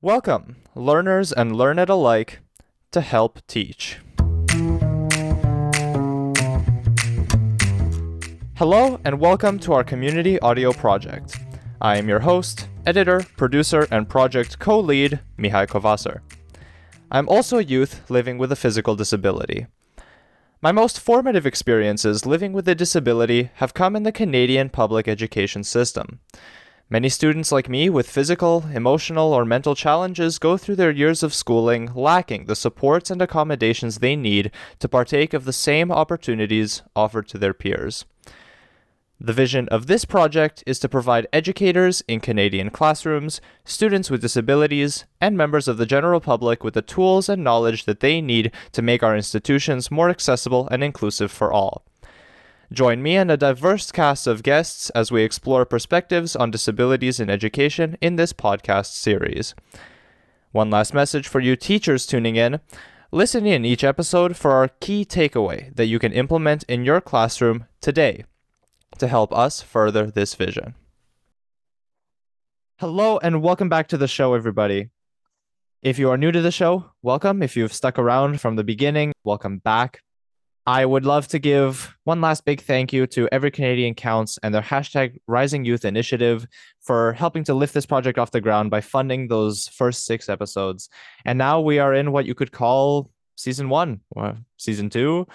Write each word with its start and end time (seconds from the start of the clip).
Welcome, 0.00 0.54
learners 0.76 1.32
and 1.32 1.56
learn 1.56 1.80
it 1.80 1.88
alike, 1.88 2.38
to 2.92 3.00
Help 3.00 3.44
Teach. 3.48 3.98
Hello, 8.54 9.00
and 9.04 9.18
welcome 9.18 9.58
to 9.58 9.72
our 9.72 9.82
community 9.82 10.38
audio 10.38 10.72
project. 10.72 11.40
I 11.80 11.98
am 11.98 12.08
your 12.08 12.20
host, 12.20 12.68
editor, 12.86 13.26
producer, 13.36 13.88
and 13.90 14.08
project 14.08 14.60
co 14.60 14.78
lead, 14.78 15.18
Mihai 15.36 15.66
Covaser. 15.66 16.20
I'm 17.10 17.28
also 17.28 17.58
a 17.58 17.64
youth 17.64 18.08
living 18.08 18.38
with 18.38 18.52
a 18.52 18.56
physical 18.56 18.94
disability. 18.94 19.66
My 20.62 20.70
most 20.70 21.00
formative 21.00 21.44
experiences 21.44 22.24
living 22.24 22.52
with 22.52 22.68
a 22.68 22.76
disability 22.76 23.50
have 23.54 23.74
come 23.74 23.96
in 23.96 24.04
the 24.04 24.12
Canadian 24.12 24.68
public 24.68 25.08
education 25.08 25.64
system. 25.64 26.20
Many 26.90 27.10
students 27.10 27.52
like 27.52 27.68
me 27.68 27.90
with 27.90 28.08
physical, 28.08 28.64
emotional, 28.72 29.34
or 29.34 29.44
mental 29.44 29.74
challenges 29.74 30.38
go 30.38 30.56
through 30.56 30.76
their 30.76 30.90
years 30.90 31.22
of 31.22 31.34
schooling 31.34 31.90
lacking 31.94 32.46
the 32.46 32.56
supports 32.56 33.10
and 33.10 33.20
accommodations 33.20 33.98
they 33.98 34.16
need 34.16 34.50
to 34.78 34.88
partake 34.88 35.34
of 35.34 35.44
the 35.44 35.52
same 35.52 35.92
opportunities 35.92 36.80
offered 36.96 37.28
to 37.28 37.36
their 37.36 37.52
peers. 37.52 38.06
The 39.20 39.34
vision 39.34 39.68
of 39.68 39.86
this 39.86 40.06
project 40.06 40.64
is 40.64 40.78
to 40.78 40.88
provide 40.88 41.26
educators 41.30 42.02
in 42.08 42.20
Canadian 42.20 42.70
classrooms, 42.70 43.42
students 43.66 44.10
with 44.10 44.22
disabilities, 44.22 45.04
and 45.20 45.36
members 45.36 45.68
of 45.68 45.76
the 45.76 45.84
general 45.84 46.20
public 46.20 46.64
with 46.64 46.72
the 46.72 46.80
tools 46.80 47.28
and 47.28 47.44
knowledge 47.44 47.84
that 47.84 48.00
they 48.00 48.22
need 48.22 48.50
to 48.72 48.80
make 48.80 49.02
our 49.02 49.14
institutions 49.14 49.90
more 49.90 50.08
accessible 50.08 50.66
and 50.70 50.82
inclusive 50.82 51.30
for 51.30 51.52
all. 51.52 51.84
Join 52.70 53.02
me 53.02 53.16
and 53.16 53.30
a 53.30 53.38
diverse 53.38 53.90
cast 53.90 54.26
of 54.26 54.42
guests 54.42 54.90
as 54.90 55.10
we 55.10 55.22
explore 55.22 55.64
perspectives 55.64 56.36
on 56.36 56.50
disabilities 56.50 57.18
in 57.18 57.30
education 57.30 57.96
in 58.02 58.16
this 58.16 58.34
podcast 58.34 58.92
series. 58.92 59.54
One 60.52 60.68
last 60.68 60.92
message 60.92 61.28
for 61.28 61.40
you 61.40 61.56
teachers 61.56 62.04
tuning 62.04 62.36
in. 62.36 62.60
Listen 63.10 63.46
in 63.46 63.64
each 63.64 63.84
episode 63.84 64.36
for 64.36 64.52
our 64.52 64.68
key 64.68 65.06
takeaway 65.06 65.74
that 65.76 65.86
you 65.86 65.98
can 65.98 66.12
implement 66.12 66.62
in 66.64 66.84
your 66.84 67.00
classroom 67.00 67.64
today 67.80 68.26
to 68.98 69.08
help 69.08 69.32
us 69.32 69.62
further 69.62 70.10
this 70.10 70.34
vision. 70.34 70.74
Hello, 72.80 73.18
and 73.18 73.42
welcome 73.42 73.70
back 73.70 73.88
to 73.88 73.96
the 73.96 74.06
show, 74.06 74.34
everybody. 74.34 74.90
If 75.80 75.98
you 75.98 76.10
are 76.10 76.18
new 76.18 76.32
to 76.32 76.42
the 76.42 76.52
show, 76.52 76.90
welcome. 77.02 77.42
If 77.42 77.56
you've 77.56 77.72
stuck 77.72 77.98
around 77.98 78.42
from 78.42 78.56
the 78.56 78.64
beginning, 78.64 79.14
welcome 79.24 79.56
back. 79.56 80.02
I 80.68 80.84
would 80.84 81.06
love 81.06 81.26
to 81.28 81.38
give 81.38 81.96
one 82.04 82.20
last 82.20 82.44
big 82.44 82.60
thank 82.60 82.92
you 82.92 83.06
to 83.06 83.26
Every 83.32 83.50
Canadian 83.50 83.94
Counts 83.94 84.38
and 84.42 84.54
their 84.54 84.60
hashtag 84.60 85.18
Rising 85.26 85.64
Youth 85.64 85.86
Initiative 85.86 86.46
for 86.78 87.14
helping 87.14 87.42
to 87.44 87.54
lift 87.54 87.72
this 87.72 87.86
project 87.86 88.18
off 88.18 88.32
the 88.32 88.42
ground 88.42 88.70
by 88.70 88.82
funding 88.82 89.28
those 89.28 89.68
first 89.68 90.04
six 90.04 90.28
episodes. 90.28 90.90
And 91.24 91.38
now 91.38 91.58
we 91.58 91.78
are 91.78 91.94
in 91.94 92.12
what 92.12 92.26
you 92.26 92.34
could 92.34 92.52
call 92.52 93.10
season 93.34 93.70
one, 93.70 94.00
or 94.10 94.36
season 94.58 94.90
two, 94.90 95.26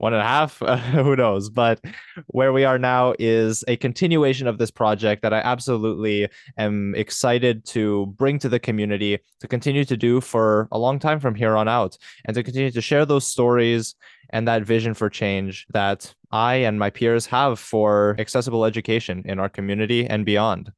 one 0.00 0.14
and 0.14 0.22
a 0.22 0.24
half, 0.24 0.58
who 0.94 1.14
knows? 1.14 1.50
But 1.50 1.84
where 2.28 2.54
we 2.54 2.64
are 2.64 2.78
now 2.78 3.12
is 3.18 3.62
a 3.68 3.76
continuation 3.76 4.46
of 4.46 4.56
this 4.56 4.70
project 4.70 5.20
that 5.20 5.34
I 5.34 5.40
absolutely 5.40 6.26
am 6.56 6.94
excited 6.94 7.66
to 7.66 8.06
bring 8.16 8.38
to 8.38 8.48
the 8.48 8.58
community 8.58 9.18
to 9.40 9.46
continue 9.46 9.84
to 9.84 9.98
do 9.98 10.22
for 10.22 10.68
a 10.72 10.78
long 10.78 10.98
time 10.98 11.20
from 11.20 11.34
here 11.34 11.54
on 11.54 11.68
out 11.68 11.98
and 12.24 12.34
to 12.34 12.42
continue 12.42 12.70
to 12.70 12.80
share 12.80 13.04
those 13.04 13.26
stories 13.26 13.94
and 14.30 14.48
that 14.48 14.62
vision 14.62 14.94
for 14.94 15.10
change 15.10 15.66
that 15.70 16.14
I 16.32 16.56
and 16.56 16.78
my 16.78 16.90
peers 16.90 17.26
have 17.26 17.58
for 17.58 18.16
accessible 18.18 18.64
education 18.64 19.22
in 19.24 19.38
our 19.38 19.48
community 19.48 20.06
and 20.06 20.24
beyond. 20.24 20.72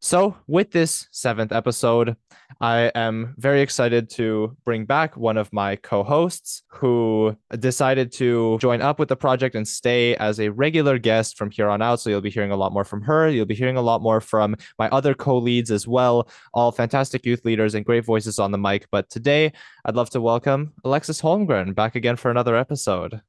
So, 0.00 0.36
with 0.46 0.70
this 0.70 1.08
seventh 1.10 1.50
episode, 1.50 2.16
I 2.60 2.92
am 2.94 3.34
very 3.36 3.62
excited 3.62 4.08
to 4.10 4.56
bring 4.64 4.84
back 4.84 5.16
one 5.16 5.36
of 5.36 5.52
my 5.52 5.74
co 5.74 6.04
hosts 6.04 6.62
who 6.68 7.36
decided 7.58 8.12
to 8.12 8.58
join 8.60 8.80
up 8.80 9.00
with 9.00 9.08
the 9.08 9.16
project 9.16 9.56
and 9.56 9.66
stay 9.66 10.14
as 10.14 10.38
a 10.38 10.50
regular 10.50 10.98
guest 10.98 11.36
from 11.36 11.50
here 11.50 11.68
on 11.68 11.82
out. 11.82 11.98
So, 11.98 12.10
you'll 12.10 12.20
be 12.20 12.30
hearing 12.30 12.52
a 12.52 12.56
lot 12.56 12.72
more 12.72 12.84
from 12.84 13.02
her. 13.02 13.28
You'll 13.28 13.44
be 13.44 13.56
hearing 13.56 13.76
a 13.76 13.82
lot 13.82 14.00
more 14.00 14.20
from 14.20 14.54
my 14.78 14.88
other 14.90 15.14
co 15.14 15.36
leads 15.36 15.72
as 15.72 15.88
well, 15.88 16.28
all 16.54 16.70
fantastic 16.70 17.26
youth 17.26 17.44
leaders 17.44 17.74
and 17.74 17.84
great 17.84 18.04
voices 18.04 18.38
on 18.38 18.52
the 18.52 18.58
mic. 18.58 18.86
But 18.92 19.10
today, 19.10 19.52
I'd 19.84 19.96
love 19.96 20.10
to 20.10 20.20
welcome 20.20 20.74
Alexis 20.84 21.20
Holmgren 21.20 21.74
back 21.74 21.96
again 21.96 22.14
for 22.14 22.30
another 22.30 22.54
episode. 22.54 23.20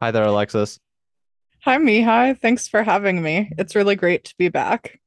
Hi 0.00 0.12
there, 0.12 0.22
Alexis. 0.22 0.78
Hi, 1.62 1.78
Mihai. 1.78 2.38
Thanks 2.38 2.68
for 2.68 2.84
having 2.84 3.22
me. 3.22 3.50
It's 3.58 3.74
really 3.74 3.96
great 3.96 4.22
to 4.24 4.34
be 4.38 4.48
back 4.48 5.00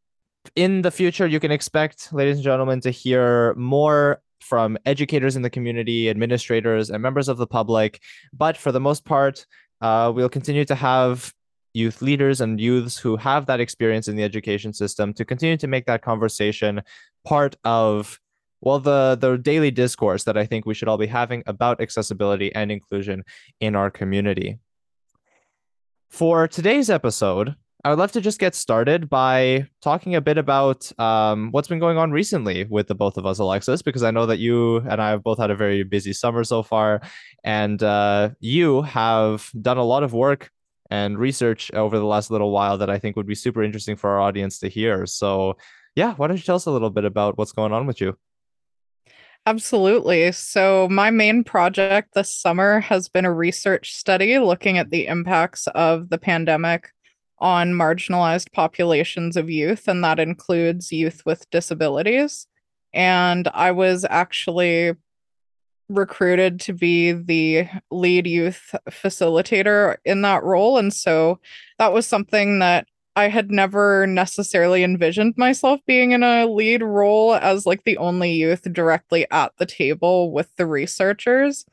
in 0.55 0.81
the 0.81 0.91
future, 0.91 1.27
you 1.27 1.39
can 1.39 1.51
expect, 1.51 2.13
ladies 2.13 2.37
and 2.37 2.43
gentlemen, 2.43 2.81
to 2.81 2.91
hear 2.91 3.53
more 3.55 4.21
from 4.41 4.77
educators 4.85 5.35
in 5.35 5.41
the 5.41 5.49
community, 5.49 6.09
administrators, 6.09 6.89
and 6.89 7.01
members 7.01 7.27
of 7.27 7.37
the 7.37 7.47
public. 7.47 8.01
But 8.31 8.57
for 8.57 8.71
the 8.71 8.79
most 8.79 9.05
part, 9.05 9.45
uh, 9.81 10.11
we'll 10.15 10.29
continue 10.29 10.65
to 10.65 10.75
have 10.75 11.33
youth 11.73 12.01
leaders 12.01 12.41
and 12.41 12.59
youths 12.59 12.97
who 12.97 13.17
have 13.17 13.47
that 13.47 13.59
experience 13.59 14.07
in 14.07 14.15
the 14.15 14.23
education 14.23 14.71
system 14.71 15.13
to 15.13 15.25
continue 15.25 15.57
to 15.57 15.67
make 15.67 15.85
that 15.85 16.01
conversation 16.01 16.81
part 17.25 17.57
of 17.65 18.17
well 18.61 18.79
the 18.79 19.17
the 19.19 19.37
daily 19.37 19.71
discourse 19.71 20.23
that 20.23 20.37
i 20.37 20.45
think 20.45 20.65
we 20.65 20.73
should 20.73 20.87
all 20.87 20.97
be 20.97 21.05
having 21.05 21.43
about 21.47 21.81
accessibility 21.81 22.53
and 22.55 22.71
inclusion 22.71 23.23
in 23.59 23.75
our 23.75 23.91
community 23.91 24.57
for 26.09 26.47
today's 26.47 26.89
episode 26.89 27.55
I 27.85 27.89
would 27.89 27.99
love 27.99 28.13
to 28.13 28.21
just 28.21 28.39
get 28.39 28.55
started 28.55 29.11
by 29.11 29.67
talking 29.79 30.15
a 30.15 30.21
bit 30.21 30.39
about 30.39 30.91
um, 30.99 31.51
what's 31.51 31.67
been 31.67 31.77
going 31.77 31.99
on 31.99 32.09
recently 32.09 32.63
with 32.63 32.87
the 32.87 32.95
both 32.95 33.15
of 33.15 33.27
us, 33.27 33.37
Alexis, 33.37 33.83
because 33.83 34.01
I 34.01 34.09
know 34.09 34.25
that 34.25 34.39
you 34.39 34.77
and 34.77 34.99
I 34.99 35.11
have 35.11 35.21
both 35.21 35.37
had 35.37 35.51
a 35.51 35.55
very 35.55 35.83
busy 35.83 36.11
summer 36.11 36.43
so 36.43 36.63
far, 36.63 37.01
and 37.43 37.83
uh, 37.83 38.31
you 38.39 38.81
have 38.81 39.51
done 39.61 39.77
a 39.77 39.83
lot 39.83 40.01
of 40.01 40.13
work 40.13 40.49
and 40.89 41.19
research 41.19 41.71
over 41.75 41.99
the 41.99 42.07
last 42.07 42.31
little 42.31 42.49
while 42.49 42.79
that 42.79 42.89
I 42.89 42.97
think 42.97 43.15
would 43.17 43.27
be 43.27 43.35
super 43.35 43.61
interesting 43.61 43.95
for 43.95 44.09
our 44.09 44.19
audience 44.19 44.57
to 44.59 44.67
hear. 44.67 45.05
So, 45.05 45.55
yeah, 45.95 46.15
why 46.15 46.25
don't 46.25 46.37
you 46.37 46.43
tell 46.43 46.55
us 46.55 46.65
a 46.65 46.71
little 46.71 46.89
bit 46.89 47.05
about 47.05 47.37
what's 47.37 47.51
going 47.51 47.71
on 47.71 47.85
with 47.85 48.01
you? 48.01 48.17
Absolutely. 49.45 50.31
So, 50.31 50.89
my 50.89 51.11
main 51.11 51.43
project 51.43 52.15
this 52.15 52.35
summer 52.35 52.79
has 52.79 53.09
been 53.09 53.25
a 53.25 53.31
research 53.31 53.93
study 53.93 54.39
looking 54.39 54.79
at 54.79 54.89
the 54.89 55.05
impacts 55.05 55.67
of 55.67 56.09
the 56.09 56.17
pandemic 56.17 56.94
on 57.39 57.73
marginalized 57.73 58.51
populations 58.51 59.35
of 59.35 59.49
youth, 59.49 59.87
and 59.87 60.03
that 60.03 60.19
includes 60.19 60.91
youth 60.91 61.23
with 61.25 61.49
disabilities. 61.49 62.47
And 62.93 63.47
I 63.53 63.71
was 63.71 64.05
actually 64.09 64.93
recruited 65.89 66.59
to 66.61 66.73
be 66.73 67.11
the 67.11 67.67
lead 67.91 68.25
youth 68.25 68.73
facilitator 68.89 69.97
in 70.05 70.21
that 70.21 70.43
role. 70.43 70.77
And 70.77 70.93
so 70.93 71.39
that 71.77 71.93
was 71.93 72.07
something 72.07 72.59
that 72.59 72.87
I 73.15 73.29
had 73.29 73.49
never 73.49 74.05
necessarily 74.07 74.83
envisioned 74.83 75.35
myself 75.37 75.79
being 75.85 76.11
in 76.11 76.23
a 76.23 76.47
lead 76.47 76.83
role 76.83 77.35
as 77.35 77.65
like 77.65 77.83
the 77.83 77.97
only 77.97 78.31
youth 78.33 78.63
directly 78.73 79.25
at 79.31 79.53
the 79.57 79.65
table 79.65 80.31
with 80.31 80.53
the 80.57 80.65
researchers. 80.65 81.65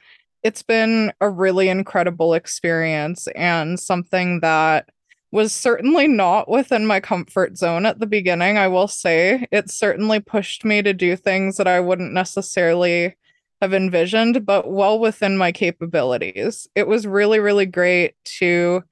It's 0.43 0.63
been 0.63 1.13
a 1.21 1.29
really 1.29 1.69
incredible 1.69 2.35
experience 2.35 3.27
and 3.35 3.79
something 3.79 4.41
that 4.41 4.91
was 5.33 5.53
certainly 5.53 6.07
not 6.07 6.49
within 6.49 6.87
my 6.87 7.01
comfort 7.01 7.57
zone 7.57 7.87
at 7.87 7.99
the 7.99 8.07
beginning, 8.07 8.59
I 8.59 8.69
will 8.69 8.87
say. 8.87 9.47
It 9.51 9.71
certainly 9.71 10.21
pushed 10.21 10.65
me 10.65 10.83
to 10.83 10.93
do 10.93 11.17
things 11.17 11.57
that 11.57 11.67
I 11.67 11.81
wouldn't 11.81 12.13
necessarily 12.13 13.17
have 13.63 13.73
envisioned, 13.73 14.45
but 14.45 14.71
well 14.71 14.99
within 14.99 15.39
my 15.39 15.51
capabilities. 15.51 16.69
It 16.75 16.87
was 16.87 17.07
really, 17.07 17.41
really 17.41 17.65
great 17.65 18.15
to 18.39 18.85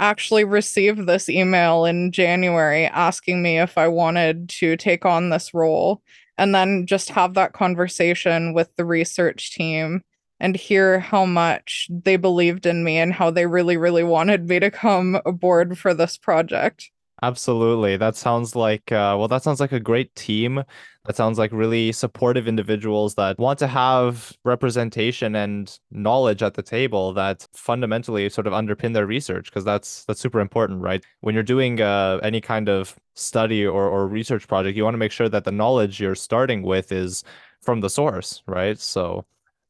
actually 0.00 0.44
receive 0.44 1.06
this 1.06 1.28
email 1.28 1.84
in 1.84 2.10
January 2.10 2.86
asking 2.86 3.40
me 3.42 3.60
if 3.60 3.78
I 3.78 3.86
wanted 3.86 4.48
to 4.48 4.76
take 4.76 5.04
on 5.04 5.30
this 5.30 5.54
role 5.54 6.02
and 6.36 6.52
then 6.52 6.86
just 6.86 7.10
have 7.10 7.34
that 7.34 7.52
conversation 7.52 8.52
with 8.52 8.74
the 8.74 8.84
research 8.84 9.52
team 9.52 10.02
and 10.44 10.54
hear 10.54 11.00
how 11.00 11.24
much 11.24 11.88
they 11.90 12.16
believed 12.16 12.66
in 12.66 12.84
me 12.84 12.98
and 12.98 13.14
how 13.14 13.30
they 13.30 13.46
really, 13.46 13.78
really 13.78 14.04
wanted 14.04 14.46
me 14.46 14.60
to 14.60 14.70
come 14.70 15.18
aboard 15.24 15.78
for 15.78 15.94
this 15.94 16.18
project. 16.18 16.90
Absolutely. 17.22 17.96
That 17.96 18.14
sounds 18.14 18.54
like, 18.54 18.92
uh, 18.92 19.16
well, 19.18 19.28
that 19.28 19.42
sounds 19.42 19.58
like 19.58 19.72
a 19.72 19.80
great 19.80 20.14
team. 20.14 20.62
That 21.06 21.16
sounds 21.16 21.38
like 21.38 21.50
really 21.50 21.92
supportive 21.92 22.46
individuals 22.46 23.14
that 23.14 23.38
want 23.38 23.58
to 23.60 23.66
have 23.66 24.36
representation 24.44 25.34
and 25.34 25.78
knowledge 25.90 26.42
at 26.42 26.52
the 26.52 26.62
table 26.62 27.14
that 27.14 27.48
fundamentally 27.54 28.28
sort 28.28 28.46
of 28.46 28.52
underpin 28.52 28.92
their 28.92 29.06
research 29.06 29.46
because 29.46 29.64
that's 29.64 30.04
that's 30.04 30.20
super 30.20 30.40
important, 30.40 30.82
right? 30.82 31.02
When 31.22 31.34
you're 31.34 31.42
doing 31.42 31.80
uh, 31.80 32.20
any 32.22 32.42
kind 32.42 32.68
of 32.68 32.96
study 33.14 33.64
or, 33.64 33.88
or 33.88 34.06
research 34.06 34.46
project, 34.46 34.76
you 34.76 34.84
want 34.84 34.92
to 34.92 34.98
make 34.98 35.12
sure 35.12 35.30
that 35.30 35.44
the 35.44 35.52
knowledge 35.52 36.00
you're 36.00 36.14
starting 36.14 36.62
with 36.62 36.92
is 36.92 37.24
from 37.62 37.80
the 37.80 37.88
source, 37.88 38.42
right? 38.46 38.78
So 38.78 39.24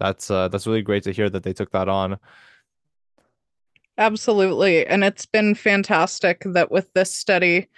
that's 0.04 0.30
uh, 0.30 0.48
that's 0.48 0.66
really 0.66 0.82
great 0.82 1.02
to 1.04 1.12
hear 1.12 1.30
that 1.30 1.42
they 1.42 1.52
took 1.52 1.70
that 1.70 1.88
on. 1.88 2.18
Absolutely. 3.96 4.86
And 4.86 5.04
it's 5.04 5.26
been 5.26 5.54
fantastic 5.54 6.42
that 6.44 6.70
with 6.70 6.92
this 6.94 7.14
study, 7.14 7.68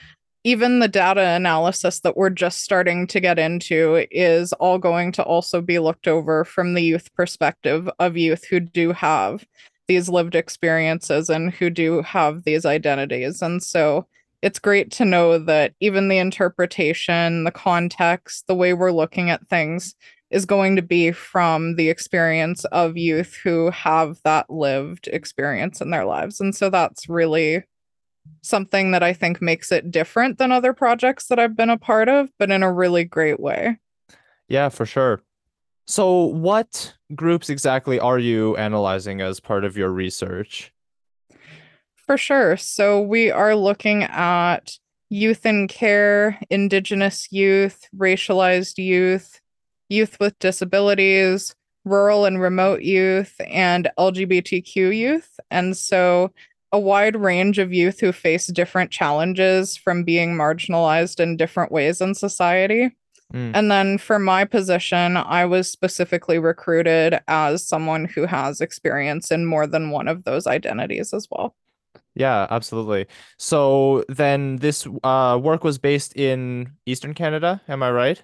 even 0.44 0.78
the 0.78 0.88
data 0.88 1.20
analysis 1.20 2.00
that 2.00 2.16
we're 2.16 2.30
just 2.30 2.62
starting 2.62 3.06
to 3.08 3.20
get 3.20 3.38
into 3.38 4.06
is 4.10 4.52
all 4.54 4.78
going 4.78 5.12
to 5.12 5.22
also 5.22 5.60
be 5.60 5.78
looked 5.78 6.08
over 6.08 6.44
from 6.44 6.74
the 6.74 6.82
youth 6.82 7.12
perspective 7.14 7.88
of 7.98 8.16
youth 8.16 8.44
who 8.46 8.60
do 8.60 8.92
have 8.92 9.44
these 9.88 10.08
lived 10.08 10.34
experiences 10.34 11.28
and 11.28 11.52
who 11.52 11.68
do 11.70 12.02
have 12.02 12.44
these 12.44 12.64
identities. 12.64 13.42
And 13.42 13.62
so 13.62 14.06
it's 14.42 14.58
great 14.58 14.90
to 14.92 15.04
know 15.04 15.38
that 15.38 15.74
even 15.80 16.08
the 16.08 16.18
interpretation, 16.18 17.44
the 17.44 17.50
context, 17.50 18.46
the 18.46 18.54
way 18.54 18.72
we're 18.72 18.92
looking 18.92 19.30
at 19.30 19.46
things 19.48 19.94
is 20.30 20.44
going 20.44 20.76
to 20.76 20.82
be 20.82 21.12
from 21.12 21.76
the 21.76 21.88
experience 21.88 22.64
of 22.66 22.96
youth 22.96 23.34
who 23.42 23.70
have 23.70 24.20
that 24.24 24.50
lived 24.50 25.08
experience 25.08 25.80
in 25.80 25.90
their 25.90 26.04
lives. 26.04 26.40
And 26.40 26.54
so 26.54 26.68
that's 26.68 27.08
really 27.08 27.62
something 28.42 28.90
that 28.90 29.02
I 29.02 29.12
think 29.12 29.40
makes 29.40 29.70
it 29.70 29.90
different 29.90 30.38
than 30.38 30.52
other 30.52 30.72
projects 30.72 31.26
that 31.28 31.38
I've 31.38 31.56
been 31.56 31.70
a 31.70 31.78
part 31.78 32.08
of, 32.08 32.28
but 32.38 32.50
in 32.50 32.62
a 32.62 32.72
really 32.72 33.04
great 33.04 33.38
way. 33.38 33.78
Yeah, 34.48 34.68
for 34.68 34.86
sure. 34.86 35.20
So, 35.86 36.24
what 36.24 36.94
groups 37.14 37.48
exactly 37.48 38.00
are 38.00 38.18
you 38.18 38.56
analyzing 38.56 39.20
as 39.20 39.38
part 39.38 39.64
of 39.64 39.76
your 39.76 39.90
research? 39.90 40.72
For 42.06 42.16
sure. 42.16 42.56
So, 42.56 43.00
we 43.00 43.30
are 43.30 43.54
looking 43.54 44.02
at 44.02 44.72
youth 45.08 45.46
in 45.46 45.68
care, 45.68 46.40
Indigenous 46.50 47.30
youth, 47.30 47.88
racialized 47.96 48.78
youth, 48.78 49.40
youth 49.88 50.18
with 50.20 50.38
disabilities, 50.38 51.54
rural 51.84 52.24
and 52.24 52.40
remote 52.40 52.82
youth, 52.82 53.40
and 53.46 53.88
LGBTQ 53.98 54.96
youth. 54.96 55.38
And 55.50 55.76
so, 55.76 56.32
a 56.72 56.78
wide 56.78 57.16
range 57.16 57.58
of 57.58 57.72
youth 57.72 58.00
who 58.00 58.12
face 58.12 58.48
different 58.48 58.90
challenges 58.90 59.76
from 59.76 60.02
being 60.02 60.34
marginalized 60.34 61.20
in 61.20 61.36
different 61.36 61.72
ways 61.72 62.00
in 62.00 62.14
society. 62.14 62.90
Mm. 63.32 63.52
And 63.54 63.70
then 63.70 63.98
for 63.98 64.18
my 64.18 64.44
position, 64.44 65.16
I 65.16 65.44
was 65.46 65.70
specifically 65.70 66.38
recruited 66.38 67.20
as 67.28 67.66
someone 67.66 68.04
who 68.04 68.26
has 68.26 68.60
experience 68.60 69.30
in 69.30 69.46
more 69.46 69.66
than 69.66 69.90
one 69.90 70.08
of 70.08 70.24
those 70.24 70.46
identities 70.46 71.12
as 71.12 71.28
well. 71.30 71.54
Yeah, 72.14 72.46
absolutely. 72.50 73.06
So 73.36 74.04
then 74.08 74.56
this 74.56 74.86
uh, 75.04 75.38
work 75.42 75.64
was 75.64 75.78
based 75.78 76.16
in 76.16 76.72
Eastern 76.86 77.14
Canada, 77.14 77.60
am 77.68 77.82
I 77.82 77.90
right? 77.90 78.22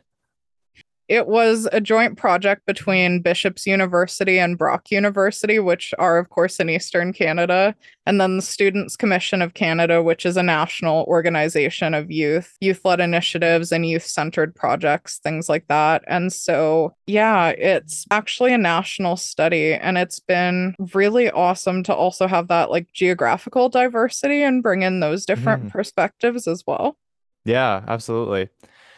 It 1.13 1.27
was 1.27 1.69
a 1.73 1.81
joint 1.83 2.17
project 2.17 2.65
between 2.65 3.21
Bishop's 3.21 3.67
University 3.67 4.39
and 4.39 4.57
Brock 4.57 4.91
University, 4.91 5.59
which 5.59 5.93
are, 5.99 6.17
of 6.17 6.31
course, 6.31 6.59
in 6.59 6.71
Eastern 6.71 7.13
Canada, 7.13 7.75
and 8.07 8.19
then 8.19 8.37
the 8.37 8.43
Students' 8.43 8.97
Commission 8.97 9.43
of 9.43 9.53
Canada, 9.53 10.03
which 10.03 10.25
is 10.25 10.39
a 10.39 10.43
national 10.43 11.05
organization 11.05 11.93
of 11.93 12.11
youth, 12.11 12.57
youth 12.63 12.81
led 12.87 12.99
initiatives, 12.99 13.73
and 13.73 13.85
youth 13.85 14.07
centered 14.07 14.55
projects, 14.55 15.19
things 15.19 15.51
like 15.51 15.69
that. 15.69 16.03
And 16.07 16.33
so, 16.33 16.95
yeah, 17.07 17.49
it's 17.49 18.07
actually 18.11 18.55
a 18.55 18.59
national 18.59 19.19
study, 19.19 19.75
and 19.75 19.99
it's 19.99 20.19
been 20.19 20.75
really 20.95 21.31
awesome 21.31 21.83
to 21.83 21.95
also 21.95 22.27
have 22.27 22.49
that 22.49 22.71
like 22.71 22.91
geographical 22.95 23.69
diversity 23.69 24.43
and 24.43 24.63
bring 24.63 24.81
in 24.81 25.01
those 25.01 25.27
different 25.27 25.67
mm. 25.67 25.71
perspectives 25.73 26.49
as 26.49 26.65
well. 26.67 26.97
Yeah, 27.45 27.85
absolutely. 27.87 28.49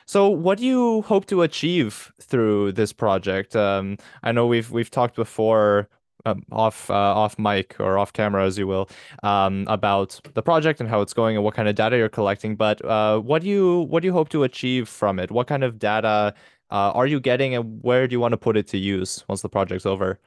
So, 0.06 0.28
what 0.28 0.58
do 0.58 0.66
you 0.66 1.02
hope 1.02 1.26
to 1.26 1.42
achieve 1.42 2.12
through 2.20 2.72
this 2.72 2.92
project? 2.92 3.56
Um, 3.56 3.96
I 4.22 4.32
know 4.32 4.46
we've 4.46 4.70
we've 4.70 4.90
talked 4.90 5.16
before 5.16 5.88
um, 6.26 6.42
off 6.52 6.90
uh, 6.90 6.94
off 6.94 7.38
mic 7.38 7.76
or 7.80 7.98
off 7.98 8.12
camera, 8.12 8.44
as 8.44 8.58
you 8.58 8.66
will, 8.66 8.88
um, 9.22 9.64
about 9.68 10.20
the 10.34 10.42
project 10.42 10.80
and 10.80 10.88
how 10.88 11.00
it's 11.00 11.14
going 11.14 11.36
and 11.36 11.44
what 11.44 11.54
kind 11.54 11.68
of 11.68 11.74
data 11.74 11.96
you're 11.96 12.08
collecting. 12.08 12.56
But 12.56 12.84
uh, 12.84 13.20
what 13.20 13.42
do 13.42 13.48
you 13.48 13.80
what 13.82 14.00
do 14.02 14.06
you 14.06 14.12
hope 14.12 14.28
to 14.30 14.42
achieve 14.42 14.88
from 14.88 15.18
it? 15.18 15.30
What 15.30 15.46
kind 15.46 15.64
of 15.64 15.78
data 15.78 16.34
uh, 16.70 16.92
are 16.92 17.06
you 17.06 17.20
getting, 17.20 17.54
and 17.54 17.82
where 17.82 18.06
do 18.06 18.12
you 18.12 18.20
want 18.20 18.32
to 18.32 18.38
put 18.38 18.56
it 18.56 18.66
to 18.68 18.78
use 18.78 19.24
once 19.28 19.42
the 19.42 19.48
project's 19.48 19.86
over? 19.86 20.18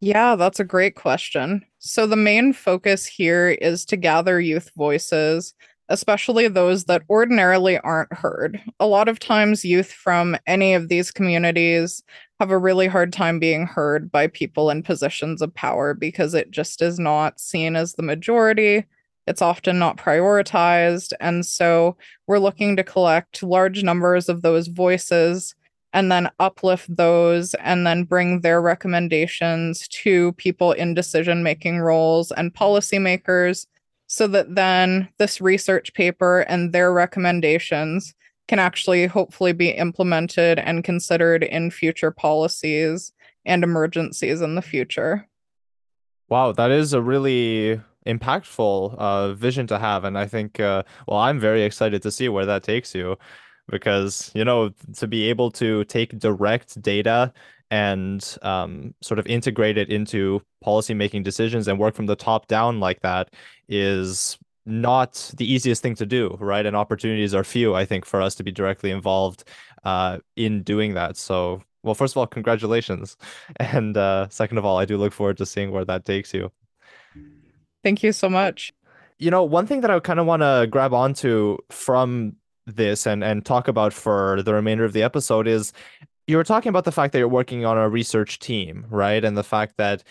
Yeah, 0.00 0.36
that's 0.36 0.60
a 0.60 0.64
great 0.64 0.96
question. 0.96 1.64
So 1.78 2.06
the 2.06 2.16
main 2.16 2.52
focus 2.52 3.06
here 3.06 3.50
is 3.50 3.84
to 3.86 3.96
gather 3.96 4.40
youth 4.40 4.70
voices 4.76 5.54
especially 5.88 6.48
those 6.48 6.84
that 6.84 7.02
ordinarily 7.10 7.78
aren't 7.78 8.12
heard. 8.12 8.60
A 8.80 8.86
lot 8.86 9.08
of 9.08 9.18
times, 9.18 9.64
youth 9.64 9.92
from 9.92 10.36
any 10.46 10.74
of 10.74 10.88
these 10.88 11.10
communities 11.10 12.02
have 12.40 12.50
a 12.50 12.58
really 12.58 12.86
hard 12.86 13.12
time 13.12 13.38
being 13.38 13.66
heard 13.66 14.10
by 14.10 14.26
people 14.26 14.70
in 14.70 14.82
positions 14.82 15.42
of 15.42 15.54
power 15.54 15.94
because 15.94 16.34
it 16.34 16.50
just 16.50 16.82
is 16.82 16.98
not 16.98 17.38
seen 17.38 17.76
as 17.76 17.94
the 17.94 18.02
majority. 18.02 18.84
It's 19.26 19.42
often 19.42 19.78
not 19.78 19.96
prioritized. 19.96 21.12
And 21.20 21.46
so 21.46 21.96
we're 22.26 22.38
looking 22.38 22.76
to 22.76 22.84
collect 22.84 23.42
large 23.42 23.82
numbers 23.82 24.28
of 24.28 24.42
those 24.42 24.68
voices 24.68 25.54
and 25.92 26.10
then 26.10 26.28
uplift 26.40 26.94
those 26.94 27.54
and 27.54 27.86
then 27.86 28.04
bring 28.04 28.40
their 28.40 28.60
recommendations 28.60 29.86
to 29.88 30.32
people 30.32 30.72
in 30.72 30.92
decision 30.92 31.42
making 31.42 31.78
roles 31.78 32.32
and 32.32 32.52
policymakers 32.52 33.66
so 34.06 34.26
that 34.28 34.54
then 34.54 35.08
this 35.18 35.40
research 35.40 35.94
paper 35.94 36.40
and 36.40 36.72
their 36.72 36.92
recommendations 36.92 38.14
can 38.46 38.58
actually 38.58 39.06
hopefully 39.06 39.52
be 39.52 39.70
implemented 39.70 40.58
and 40.58 40.84
considered 40.84 41.42
in 41.42 41.70
future 41.70 42.10
policies 42.10 43.12
and 43.46 43.64
emergencies 43.64 44.40
in 44.40 44.54
the 44.54 44.62
future. 44.62 45.26
Wow, 46.28 46.52
that 46.52 46.70
is 46.70 46.92
a 46.92 47.00
really 47.00 47.80
impactful 48.06 48.94
uh, 48.98 49.32
vision 49.34 49.66
to 49.68 49.78
have. 49.78 50.04
And 50.04 50.18
I 50.18 50.26
think, 50.26 50.60
uh, 50.60 50.82
well, 51.08 51.18
I'm 51.18 51.40
very 51.40 51.62
excited 51.62 52.02
to 52.02 52.10
see 52.10 52.28
where 52.28 52.46
that 52.46 52.62
takes 52.62 52.94
you 52.94 53.16
because, 53.68 54.30
you 54.34 54.44
know, 54.44 54.70
to 54.96 55.06
be 55.06 55.28
able 55.30 55.50
to 55.52 55.84
take 55.84 56.18
direct 56.18 56.80
data 56.82 57.32
and 57.74 58.38
um, 58.42 58.94
sort 59.00 59.18
of 59.18 59.26
integrate 59.26 59.76
it 59.76 59.90
into 59.90 60.40
policy 60.62 60.94
making 60.94 61.24
decisions 61.24 61.66
and 61.66 61.76
work 61.76 61.92
from 61.92 62.06
the 62.06 62.14
top 62.14 62.46
down 62.46 62.78
like 62.78 63.00
that 63.00 63.34
is 63.68 64.38
not 64.64 65.32
the 65.36 65.52
easiest 65.52 65.82
thing 65.82 65.96
to 65.96 66.06
do, 66.06 66.36
right? 66.38 66.66
And 66.66 66.76
opportunities 66.76 67.34
are 67.34 67.42
few, 67.42 67.74
I 67.74 67.84
think, 67.84 68.04
for 68.04 68.22
us 68.22 68.36
to 68.36 68.44
be 68.44 68.52
directly 68.52 68.92
involved 68.92 69.42
uh, 69.82 70.18
in 70.36 70.62
doing 70.62 70.94
that. 70.94 71.16
So, 71.16 71.62
well, 71.82 71.96
first 71.96 72.12
of 72.14 72.18
all, 72.18 72.28
congratulations. 72.28 73.16
And 73.58 73.96
uh, 73.96 74.28
second 74.28 74.58
of 74.58 74.64
all, 74.64 74.78
I 74.78 74.84
do 74.84 74.96
look 74.96 75.12
forward 75.12 75.38
to 75.38 75.46
seeing 75.46 75.72
where 75.72 75.84
that 75.84 76.04
takes 76.04 76.32
you. 76.32 76.52
Thank 77.82 78.04
you 78.04 78.12
so 78.12 78.30
much. 78.30 78.72
You 79.18 79.32
know, 79.32 79.42
one 79.42 79.66
thing 79.66 79.80
that 79.80 79.90
I 79.90 79.98
kind 79.98 80.20
of 80.20 80.26
want 80.26 80.42
to 80.42 80.68
grab 80.70 80.94
onto 80.94 81.58
from 81.70 82.36
this 82.66 83.06
and 83.06 83.22
and 83.22 83.44
talk 83.44 83.68
about 83.68 83.92
for 83.92 84.42
the 84.42 84.54
remainder 84.54 84.84
of 84.84 84.94
the 84.94 85.02
episode 85.02 85.46
is 85.46 85.74
you 86.26 86.36
were 86.36 86.44
talking 86.44 86.70
about 86.70 86.84
the 86.84 86.92
fact 86.92 87.12
that 87.12 87.18
you're 87.18 87.28
working 87.28 87.64
on 87.64 87.76
a 87.76 87.88
research 87.88 88.38
team, 88.38 88.86
right? 88.88 89.24
And 89.24 89.36
the 89.36 89.44
fact 89.44 89.74
that 89.76 90.02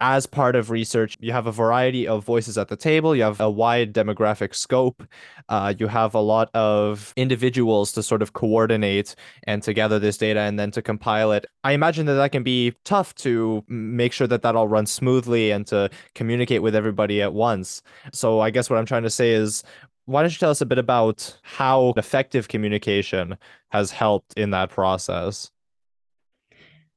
as 0.00 0.26
part 0.26 0.56
of 0.56 0.70
research, 0.70 1.16
you 1.20 1.32
have 1.32 1.46
a 1.46 1.52
variety 1.52 2.06
of 2.06 2.24
voices 2.24 2.58
at 2.58 2.68
the 2.68 2.76
table. 2.76 3.16
You 3.16 3.22
have 3.22 3.40
a 3.40 3.48
wide 3.50 3.94
demographic 3.94 4.54
scope. 4.54 5.02
Uh, 5.48 5.72
you 5.78 5.86
have 5.86 6.14
a 6.14 6.20
lot 6.20 6.50
of 6.54 7.14
individuals 7.16 7.92
to 7.92 8.02
sort 8.02 8.20
of 8.20 8.34
coordinate 8.34 9.14
and 9.44 9.62
to 9.62 9.72
gather 9.72 9.98
this 9.98 10.18
data 10.18 10.40
and 10.40 10.58
then 10.58 10.70
to 10.72 10.82
compile 10.82 11.32
it. 11.32 11.46
I 11.64 11.72
imagine 11.72 12.04
that 12.06 12.14
that 12.14 12.32
can 12.32 12.42
be 12.42 12.74
tough 12.84 13.14
to 13.16 13.64
make 13.68 14.12
sure 14.12 14.26
that 14.26 14.42
that 14.42 14.54
all 14.54 14.68
runs 14.68 14.90
smoothly 14.90 15.50
and 15.50 15.66
to 15.68 15.88
communicate 16.14 16.62
with 16.62 16.74
everybody 16.74 17.22
at 17.22 17.32
once. 17.32 17.80
So 18.12 18.40
I 18.40 18.50
guess 18.50 18.68
what 18.68 18.78
I'm 18.78 18.86
trying 18.86 19.04
to 19.04 19.10
say 19.10 19.32
is 19.32 19.62
why 20.06 20.22
don't 20.22 20.32
you 20.32 20.38
tell 20.38 20.50
us 20.50 20.60
a 20.60 20.66
bit 20.66 20.78
about 20.78 21.38
how 21.42 21.92
effective 21.96 22.48
communication 22.48 23.36
has 23.68 23.90
helped 23.90 24.32
in 24.38 24.50
that 24.50 24.70
process? 24.70 25.50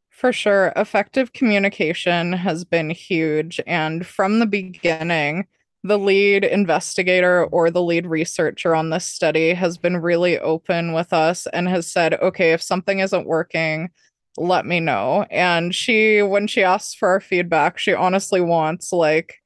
For 0.10 0.32
sure. 0.32 0.74
Effective 0.76 1.34
communication 1.34 2.34
has 2.34 2.66
been 2.66 2.90
huge. 2.90 3.60
And 3.66 4.06
from 4.06 4.40
the 4.40 4.46
beginning, 4.46 5.48
the 5.84 5.98
lead 5.98 6.44
investigator 6.44 7.46
or 7.46 7.72
the 7.72 7.82
lead 7.82 8.06
researcher 8.06 8.76
on 8.76 8.90
this 8.90 9.06
study 9.06 9.54
has 9.54 9.78
been 9.78 9.98
really 9.98 10.38
open 10.38 10.94
with 10.94 11.14
us 11.14 11.48
and 11.48 11.70
has 11.70 11.90
said, 11.90 12.16
okay, 12.16 12.52
if 12.52 12.62
something 12.62 13.00
isn't 13.00 13.28
working, 13.28 13.90
let 14.38 14.66
me 14.66 14.80
know. 14.80 15.26
And 15.32 15.74
she, 15.74 16.22
when 16.22 16.48
she 16.48 16.64
asks 16.64 16.94
for 16.94 17.10
our 17.10 17.22
feedback, 17.22 17.78
she 17.78 17.94
honestly 17.94 18.42
wants 18.42 18.92
like 18.92 19.39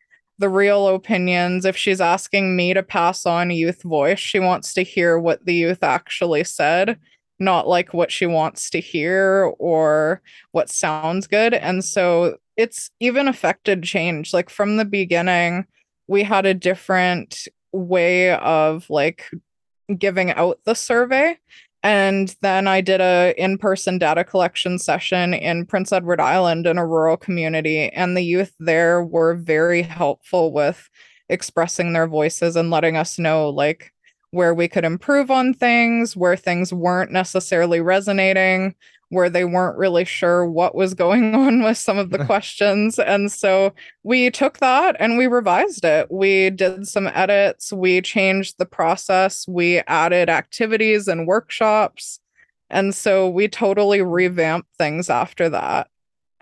the 0.44 0.50
real 0.50 0.90
opinions. 0.90 1.64
If 1.64 1.78
she's 1.78 2.02
asking 2.02 2.58
me 2.58 2.74
to 2.74 2.84
pass 2.84 3.26
on 3.26 3.50
youth 3.50 3.82
voice, 3.82 4.20
she 4.20 4.40
wants 4.40 4.74
to 4.74 4.84
hear 4.84 5.18
what 5.18 5.46
the 5.46 5.54
youth 5.54 5.82
actually 5.82 6.44
said, 6.44 7.00
not 7.40 7.66
like 7.66 7.94
what 7.94 8.12
she 8.12 8.26
wants 8.26 8.70
to 8.72 8.82
hear 8.82 9.54
or 9.58 10.22
what 10.52 10.70
sounds 10.70 11.28
good. 11.28 11.54
And 11.54 11.82
so 11.82 12.40
it's 12.58 12.92
even 13.00 13.30
affected 13.30 13.84
change. 13.84 14.34
Like 14.34 14.50
from 14.50 14.76
the 14.76 14.84
beginning, 14.84 15.66
we 16.08 16.24
had 16.24 16.46
a 16.46 16.54
different 16.54 17.48
way 17.72 18.34
of 18.34 18.90
like 18.90 19.32
giving 19.98 20.30
out 20.32 20.60
the 20.66 20.76
survey 20.76 21.40
and 21.84 22.36
then 22.42 22.68
I 22.68 22.82
did 22.82 23.02
a 23.02 23.34
in-person 23.38 23.98
data 24.00 24.24
collection 24.24 24.80
session 24.80 25.34
in 25.34 25.66
Prince 25.66 25.92
Edward 25.92 26.22
Island 26.22 26.66
in 26.66 26.78
a 26.78 26.88
rural 26.88 27.18
community 27.18 27.90
and 27.90 28.16
the 28.16 28.22
youth 28.24 28.54
there 28.60 29.04
were 29.04 29.36
very 29.36 29.82
helpful 29.82 30.52
with 30.54 30.90
expressing 31.30 31.94
their 31.94 32.08
voices 32.08 32.56
and 32.56 32.70
letting 32.72 32.96
us 32.98 33.20
know 33.20 33.50
like 33.50 33.94
where 34.32 34.54
we 34.56 34.68
could 34.68 34.84
improve 34.84 35.30
on 35.30 35.54
things, 35.54 36.18
where 36.18 36.36
things 36.36 36.74
weren't 36.74 37.12
necessarily 37.12 37.80
resonating, 37.82 38.74
where 39.14 39.30
they 39.30 39.46
weren't 39.46 39.78
really 39.78 40.06
sure 40.06 40.46
what 40.46 40.76
was 40.76 40.94
going 40.94 41.36
on 41.36 41.64
with 41.64 41.78
some 41.78 41.98
of 41.98 42.10
the 42.10 42.26
questions. 42.26 43.00
And 43.00 43.32
so 43.32 43.74
we 44.04 44.30
took 44.30 44.58
that 44.60 44.96
and 45.00 45.18
we 45.18 45.28
revised 45.28 45.86
it. 45.86 46.12
We 46.12 46.50
did 46.50 46.88
some 46.88 47.08
edits, 47.08 47.72
we 47.72 48.02
changed 48.02 48.58
the 48.58 48.66
process, 48.66 49.48
we 49.48 49.80
added 49.80 50.30
activities 50.30 51.08
and 51.08 51.28
workshops. 51.28 52.20
And 52.70 52.96
so 52.96 53.30
we 53.30 53.48
totally 53.48 54.02
revamped 54.02 54.70
things 54.78 55.10
after 55.10 55.48
that. 55.50 55.88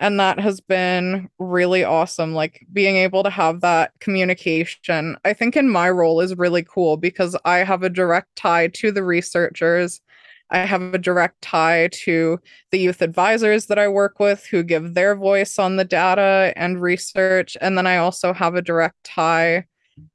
And 0.00 0.18
that 0.18 0.40
has 0.40 0.60
been 0.60 1.28
really 1.38 1.84
awesome. 1.84 2.34
Like 2.34 2.66
being 2.72 2.96
able 2.96 3.22
to 3.22 3.30
have 3.30 3.60
that 3.60 3.92
communication, 4.00 5.16
I 5.24 5.32
think 5.32 5.56
in 5.56 5.68
my 5.68 5.90
role 5.90 6.20
is 6.20 6.36
really 6.36 6.64
cool 6.64 6.96
because 6.96 7.36
I 7.44 7.58
have 7.58 7.84
a 7.84 7.88
direct 7.88 8.34
tie 8.34 8.66
to 8.68 8.90
the 8.90 9.04
researchers 9.04 10.00
I 10.52 10.58
have 10.58 10.94
a 10.94 10.98
direct 10.98 11.40
tie 11.42 11.88
to 12.04 12.38
the 12.70 12.78
youth 12.78 13.00
advisors 13.00 13.66
that 13.66 13.78
I 13.78 13.88
work 13.88 14.20
with 14.20 14.46
who 14.46 14.62
give 14.62 14.94
their 14.94 15.16
voice 15.16 15.58
on 15.58 15.76
the 15.76 15.84
data 15.84 16.52
and 16.56 16.80
research. 16.80 17.56
And 17.60 17.76
then 17.76 17.86
I 17.86 17.96
also 17.96 18.32
have 18.32 18.54
a 18.54 18.62
direct 18.62 19.02
tie 19.02 19.66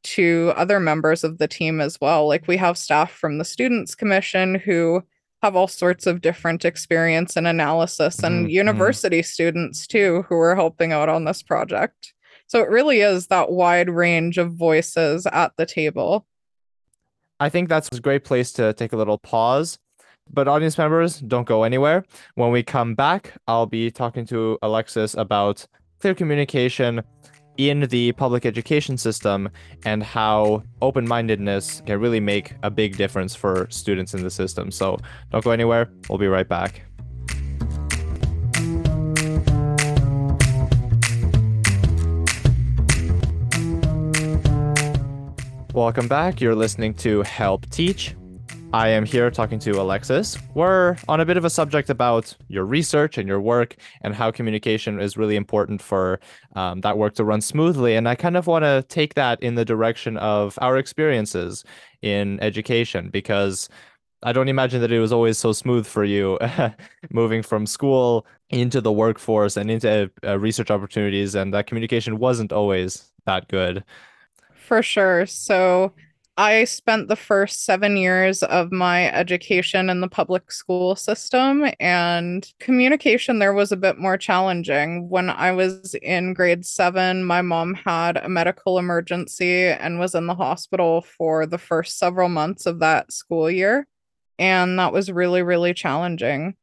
to 0.03 0.53
other 0.55 0.79
members 0.79 1.23
of 1.23 1.39
the 1.39 1.47
team 1.47 1.81
as 1.81 1.99
well. 1.99 2.27
Like 2.27 2.47
we 2.47 2.57
have 2.57 2.77
staff 2.77 3.11
from 3.11 3.39
the 3.39 3.45
Students 3.45 3.95
Commission 3.95 4.55
who 4.55 5.03
have 5.41 5.55
all 5.55 5.67
sorts 5.67 6.07
of 6.07 6.21
different 6.21 6.65
experience 6.65 7.35
and 7.35 7.47
analysis, 7.47 8.23
and 8.23 8.45
mm-hmm. 8.45 8.49
university 8.49 9.21
students 9.21 9.85
too 9.85 10.25
who 10.29 10.35
are 10.35 10.55
helping 10.55 10.91
out 10.91 11.09
on 11.09 11.25
this 11.25 11.43
project. 11.43 12.13
So 12.47 12.61
it 12.61 12.69
really 12.69 13.01
is 13.01 13.27
that 13.27 13.51
wide 13.51 13.89
range 13.89 14.37
of 14.37 14.53
voices 14.53 15.27
at 15.27 15.51
the 15.57 15.65
table. 15.65 16.25
I 17.39 17.49
think 17.49 17.69
that's 17.69 17.89
a 17.91 18.01
great 18.01 18.23
place 18.23 18.51
to 18.53 18.73
take 18.73 18.93
a 18.93 18.97
little 18.97 19.19
pause 19.19 19.77
but 20.31 20.47
audience 20.47 20.77
members, 20.77 21.19
don't 21.19 21.47
go 21.47 21.63
anywhere. 21.63 22.03
When 22.35 22.51
we 22.51 22.63
come 22.63 22.95
back, 22.95 23.33
I'll 23.47 23.65
be 23.65 23.91
talking 23.91 24.25
to 24.27 24.57
Alexis 24.61 25.13
about 25.15 25.65
clear 25.99 26.13
communication 26.13 27.01
in 27.57 27.81
the 27.81 28.11
public 28.13 28.45
education 28.45 28.97
system 28.97 29.49
and 29.85 30.03
how 30.03 30.63
open 30.81 31.07
mindedness 31.07 31.81
can 31.85 31.99
really 31.99 32.19
make 32.19 32.53
a 32.63 32.69
big 32.69 32.97
difference 32.97 33.35
for 33.35 33.67
students 33.69 34.13
in 34.13 34.21
the 34.21 34.29
system. 34.29 34.71
So 34.71 34.97
don't 35.31 35.43
go 35.43 35.51
anywhere. 35.51 35.89
We'll 36.09 36.19
be 36.19 36.27
right 36.27 36.47
back. 36.47 36.83
Welcome 45.73 46.07
back. 46.07 46.41
You're 46.41 46.55
listening 46.55 46.95
to 46.95 47.21
Help 47.21 47.69
Teach. 47.69 48.15
I 48.77 48.89
am 48.89 49.05
here 49.05 49.31
talking 49.31 49.57
to 49.61 49.81
Alexis. 49.81 50.37
We're 50.53 50.97
on 51.07 51.19
a 51.19 51.25
bit 51.25 51.35
of 51.35 51.43
a 51.43 51.49
subject 51.49 51.89
about 51.89 52.37
your 52.47 52.63
research 52.63 53.17
and 53.17 53.27
your 53.27 53.41
work 53.41 53.75
and 54.01 54.13
how 54.13 54.29
communication 54.29 55.01
is 55.01 55.17
really 55.17 55.35
important 55.35 55.81
for 55.81 56.19
um, 56.55 56.81
that 56.81 56.95
work 56.95 57.15
to 57.15 57.23
run 57.23 57.41
smoothly. 57.41 57.95
And 57.95 58.07
I 58.07 58.13
kind 58.13 58.37
of 58.37 58.45
want 58.45 58.65
to 58.65 58.85
take 58.87 59.15
that 59.15 59.41
in 59.41 59.55
the 59.55 59.65
direction 59.65 60.15
of 60.17 60.59
our 60.61 60.77
experiences 60.77 61.63
in 62.03 62.39
education 62.39 63.09
because 63.09 63.67
I 64.21 64.31
don't 64.31 64.47
imagine 64.47 64.79
that 64.81 64.91
it 64.91 64.99
was 64.99 65.11
always 65.11 65.39
so 65.39 65.53
smooth 65.53 65.87
for 65.87 66.03
you 66.03 66.37
moving 67.09 67.41
from 67.41 67.65
school 67.65 68.27
into 68.51 68.79
the 68.79 68.91
workforce 68.91 69.57
and 69.57 69.71
into 69.71 70.11
uh, 70.23 70.37
research 70.37 70.69
opportunities, 70.69 71.33
and 71.33 71.51
that 71.51 71.65
communication 71.65 72.19
wasn't 72.19 72.53
always 72.53 73.11
that 73.25 73.47
good. 73.47 73.83
For 74.53 74.83
sure. 74.83 75.25
So, 75.25 75.93
I 76.39 76.65
spent 76.65 77.07
the 77.07 77.15
first 77.15 77.65
seven 77.65 77.97
years 77.97 78.43
of 78.43 78.71
my 78.71 79.11
education 79.11 79.89
in 79.89 80.01
the 80.01 80.07
public 80.07 80.51
school 80.51 80.95
system, 80.95 81.65
and 81.79 82.47
communication 82.59 83.39
there 83.39 83.55
was 83.55 83.71
a 83.71 83.77
bit 83.77 83.97
more 83.97 84.17
challenging. 84.17 85.09
When 85.09 85.31
I 85.31 85.51
was 85.51 85.95
in 85.95 86.35
grade 86.35 86.63
seven, 86.63 87.23
my 87.23 87.41
mom 87.41 87.73
had 87.73 88.17
a 88.17 88.29
medical 88.29 88.77
emergency 88.77 89.65
and 89.65 89.99
was 89.99 90.13
in 90.13 90.27
the 90.27 90.35
hospital 90.35 91.01
for 91.01 91.47
the 91.47 91.57
first 91.57 91.97
several 91.97 92.29
months 92.29 92.67
of 92.67 92.81
that 92.81 93.11
school 93.11 93.49
year. 93.49 93.87
And 94.37 94.77
that 94.77 94.93
was 94.93 95.11
really, 95.11 95.41
really 95.41 95.73
challenging. 95.73 96.55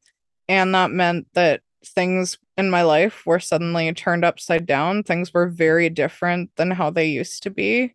And 0.49 0.73
that 0.76 0.93
meant 0.93 1.26
that 1.35 1.62
things 1.85 2.38
in 2.57 2.71
my 2.71 2.83
life 2.83 3.26
were 3.26 3.40
suddenly 3.40 3.93
turned 3.93 4.25
upside 4.25 4.66
down. 4.66 5.02
Things 5.02 5.35
were 5.35 5.49
very 5.49 5.90
different 5.90 6.54
than 6.54 6.71
how 6.71 6.90
they 6.90 7.07
used 7.07 7.43
to 7.43 7.50
be 7.50 7.95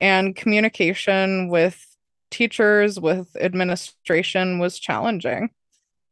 and 0.00 0.36
communication 0.36 1.48
with 1.48 1.84
teachers, 2.30 3.00
with 3.00 3.36
administration 3.40 4.58
was 4.58 4.78
challenging. 4.78 5.50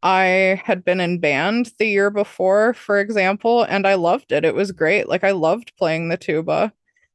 I 0.02 0.60
had 0.64 0.84
been 0.84 1.00
in 1.00 1.18
band 1.18 1.72
the 1.78 1.86
year 1.86 2.10
before, 2.10 2.74
for 2.74 3.00
example, 3.00 3.62
and 3.62 3.86
I 3.86 3.94
loved 3.94 4.32
it. 4.32 4.44
It 4.44 4.54
was 4.54 4.70
great. 4.70 5.08
Like 5.08 5.24
I 5.24 5.30
loved 5.30 5.72
playing 5.78 6.08
the 6.08 6.18
tuba, 6.18 6.72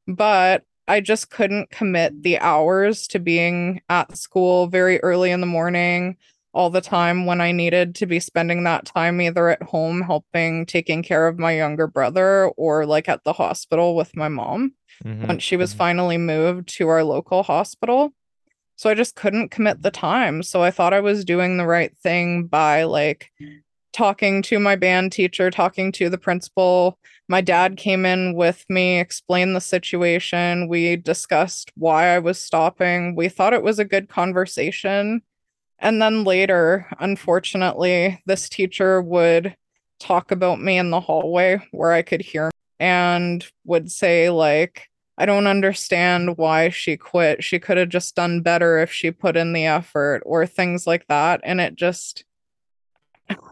but 0.08 0.64
I 0.88 1.00
just 1.00 1.30
couldn't 1.30 1.70
commit 1.70 2.22
the 2.22 2.38
hours 2.40 3.06
to 3.08 3.20
being 3.20 3.80
at 3.88 4.18
school 4.18 4.66
very 4.66 5.00
early 5.00 5.30
in 5.30 5.40
the 5.40 5.46
morning 5.46 6.16
all 6.52 6.70
the 6.70 6.80
time 6.80 7.26
when 7.26 7.40
I 7.40 7.52
needed 7.52 7.94
to 7.96 8.06
be 8.06 8.18
spending 8.20 8.64
that 8.64 8.84
time 8.84 9.20
either 9.20 9.48
at 9.48 9.62
home 9.62 10.02
helping 10.02 10.66
taking 10.66 11.02
care 11.02 11.28
of 11.28 11.38
my 11.38 11.52
younger 11.52 11.86
brother 11.86 12.48
or 12.56 12.86
like 12.86 13.08
at 13.08 13.22
the 13.24 13.32
hospital 13.32 13.94
with 13.94 14.16
my 14.16 14.28
mom 14.28 14.74
mm-hmm. 15.04 15.26
once 15.26 15.42
she 15.42 15.56
was 15.56 15.70
mm-hmm. 15.70 15.78
finally 15.78 16.18
moved 16.18 16.68
to 16.76 16.88
our 16.88 17.04
local 17.04 17.42
hospital. 17.42 18.12
So 18.76 18.90
I 18.90 18.94
just 18.94 19.14
couldn't 19.14 19.50
commit 19.50 19.82
the 19.82 19.90
time. 19.90 20.42
So 20.42 20.62
I 20.62 20.70
thought 20.70 20.94
I 20.94 21.00
was 21.00 21.24
doing 21.24 21.56
the 21.56 21.66
right 21.66 21.96
thing 21.98 22.46
by 22.46 22.84
like 22.84 23.30
talking 23.92 24.42
to 24.42 24.58
my 24.58 24.76
band 24.76 25.12
teacher, 25.12 25.50
talking 25.50 25.92
to 25.92 26.08
the 26.08 26.18
principal. 26.18 26.98
My 27.28 27.40
dad 27.40 27.76
came 27.76 28.06
in 28.06 28.34
with 28.34 28.64
me, 28.68 28.98
explained 28.98 29.54
the 29.54 29.60
situation. 29.60 30.66
We 30.66 30.96
discussed 30.96 31.70
why 31.76 32.08
I 32.08 32.18
was 32.18 32.38
stopping. 32.38 33.14
We 33.14 33.28
thought 33.28 33.52
it 33.52 33.62
was 33.62 33.78
a 33.78 33.84
good 33.84 34.08
conversation. 34.08 35.22
And 35.80 36.00
then 36.00 36.24
later, 36.24 36.86
unfortunately, 36.98 38.22
this 38.26 38.48
teacher 38.48 39.00
would 39.00 39.56
talk 39.98 40.30
about 40.30 40.60
me 40.60 40.78
in 40.78 40.90
the 40.90 41.00
hallway 41.00 41.66
where 41.72 41.92
I 41.92 42.02
could 42.02 42.20
hear 42.20 42.50
and 42.78 43.46
would 43.64 43.90
say, 43.90 44.30
like, 44.30 44.88
I 45.16 45.26
don't 45.26 45.46
understand 45.46 46.38
why 46.38 46.70
she 46.70 46.96
quit. 46.96 47.44
She 47.44 47.58
could 47.58 47.76
have 47.76 47.88
just 47.90 48.14
done 48.14 48.40
better 48.40 48.78
if 48.78 48.92
she 48.92 49.10
put 49.10 49.36
in 49.36 49.52
the 49.52 49.66
effort 49.66 50.22
or 50.24 50.46
things 50.46 50.86
like 50.86 51.06
that. 51.08 51.40
And 51.44 51.60
it 51.60 51.74
just, 51.74 52.24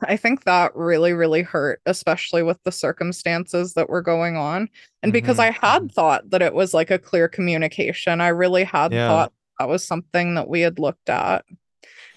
I 0.02 0.16
think 0.16 0.44
that 0.44 0.74
really, 0.74 1.12
really 1.12 1.42
hurt, 1.42 1.80
especially 1.84 2.42
with 2.42 2.62
the 2.64 2.72
circumstances 2.72 3.74
that 3.74 3.90
were 3.90 4.02
going 4.02 4.36
on. 4.36 4.70
And 5.02 5.12
because 5.12 5.36
mm-hmm. 5.36 5.62
I 5.64 5.68
had 5.68 5.82
mm-hmm. 5.82 5.88
thought 5.88 6.30
that 6.30 6.42
it 6.42 6.54
was 6.54 6.72
like 6.72 6.90
a 6.90 6.98
clear 6.98 7.28
communication, 7.28 8.20
I 8.20 8.28
really 8.28 8.64
had 8.64 8.92
yeah. 8.92 9.08
thought 9.08 9.32
that 9.58 9.68
was 9.68 9.84
something 9.84 10.34
that 10.34 10.48
we 10.48 10.62
had 10.62 10.78
looked 10.78 11.10
at. 11.10 11.44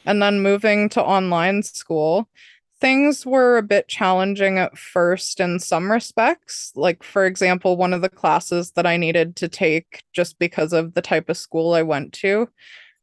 And 0.05 0.21
then 0.21 0.41
moving 0.41 0.89
to 0.89 1.03
online 1.03 1.63
school, 1.63 2.27
things 2.79 3.25
were 3.25 3.57
a 3.57 3.63
bit 3.63 3.87
challenging 3.87 4.57
at 4.57 4.77
first 4.77 5.39
in 5.39 5.59
some 5.59 5.91
respects. 5.91 6.71
Like, 6.75 7.03
for 7.03 7.25
example, 7.25 7.77
one 7.77 7.93
of 7.93 8.01
the 8.01 8.09
classes 8.09 8.71
that 8.71 8.87
I 8.87 8.97
needed 8.97 9.35
to 9.37 9.47
take 9.47 10.03
just 10.11 10.39
because 10.39 10.73
of 10.73 10.95
the 10.95 11.01
type 11.01 11.29
of 11.29 11.37
school 11.37 11.73
I 11.73 11.83
went 11.83 12.13
to 12.13 12.49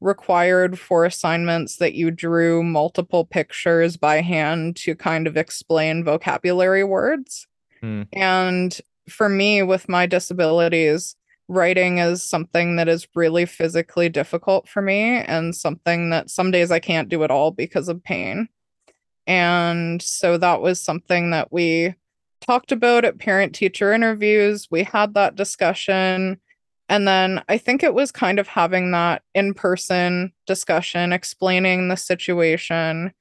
required 0.00 0.78
for 0.78 1.04
assignments 1.04 1.76
that 1.76 1.94
you 1.94 2.10
drew 2.10 2.62
multiple 2.62 3.24
pictures 3.24 3.96
by 3.96 4.20
hand 4.20 4.76
to 4.76 4.94
kind 4.94 5.26
of 5.26 5.36
explain 5.36 6.04
vocabulary 6.04 6.84
words. 6.84 7.46
Mm. 7.82 8.06
And 8.12 8.80
for 9.08 9.28
me, 9.28 9.62
with 9.62 9.88
my 9.88 10.06
disabilities, 10.06 11.16
writing 11.48 11.98
is 11.98 12.22
something 12.22 12.76
that 12.76 12.88
is 12.88 13.08
really 13.14 13.46
physically 13.46 14.08
difficult 14.08 14.68
for 14.68 14.82
me 14.82 15.16
and 15.16 15.56
something 15.56 16.10
that 16.10 16.30
some 16.30 16.50
days 16.50 16.70
I 16.70 16.78
can't 16.78 17.08
do 17.08 17.24
at 17.24 17.30
all 17.30 17.50
because 17.50 17.88
of 17.88 18.04
pain. 18.04 18.48
And 19.26 20.00
so 20.00 20.38
that 20.38 20.60
was 20.60 20.80
something 20.80 21.30
that 21.30 21.52
we 21.52 21.94
talked 22.40 22.72
about 22.72 23.04
at 23.04 23.18
parent 23.18 23.54
teacher 23.54 23.92
interviews. 23.92 24.68
We 24.70 24.84
had 24.84 25.14
that 25.14 25.36
discussion. 25.36 26.38
And 26.88 27.06
then 27.06 27.42
I 27.48 27.58
think 27.58 27.82
it 27.82 27.94
was 27.94 28.12
kind 28.12 28.38
of 28.38 28.48
having 28.48 28.90
that 28.92 29.22
in 29.34 29.54
person 29.54 30.32
discussion, 30.46 31.12
explaining 31.12 31.88
the 31.88 31.96
situation, 31.96 33.12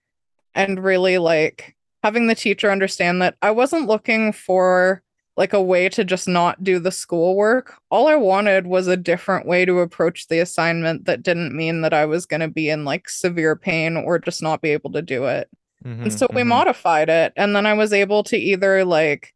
and 0.56 0.84
really 0.84 1.18
like 1.18 1.76
having 2.04 2.28
the 2.28 2.36
teacher 2.36 2.72
understand 2.72 3.22
that 3.22 3.36
I 3.42 3.52
wasn't 3.52 3.88
looking 3.88 4.32
for 4.32 5.04
like 5.38 5.54
a 5.54 5.62
way 5.62 5.88
to 5.88 6.04
just 6.04 6.28
not 6.28 6.64
do 6.64 6.80
the 6.80 6.92
schoolwork. 6.92 7.76
All 7.92 8.08
I 8.08 8.16
wanted 8.16 8.66
was 8.66 8.88
a 8.88 8.98
different 8.98 9.46
way 9.46 9.66
to 9.66 9.80
approach 9.80 10.28
the 10.28 10.40
assignment 10.40 11.06
that 11.06 11.22
didn't 11.22 11.56
mean 11.56 11.82
that 11.82 11.94
I 11.94 12.06
was 12.06 12.26
going 12.26 12.42
to 12.42 12.48
be 12.48 12.70
in 12.70 12.84
like 12.84 13.08
severe 13.08 13.56
pain 13.56 13.96
or 13.96 14.18
just 14.18 14.42
not 14.42 14.64
be 14.64 14.72
able 14.72 14.92
to 14.94 15.02
do 15.04 15.26
it. 15.26 15.48
Mm-hmm, 15.86 16.04
and 16.04 16.14
so 16.14 16.28
we 16.32 16.42
mm-hmm. 16.42 16.50
modified 16.50 17.10
it. 17.10 17.34
And 17.38 17.56
then 17.56 17.68
I 17.68 17.76
was 17.76 17.94
able 17.94 18.24
to 18.24 18.36
either 18.36 18.84
like 18.84 19.36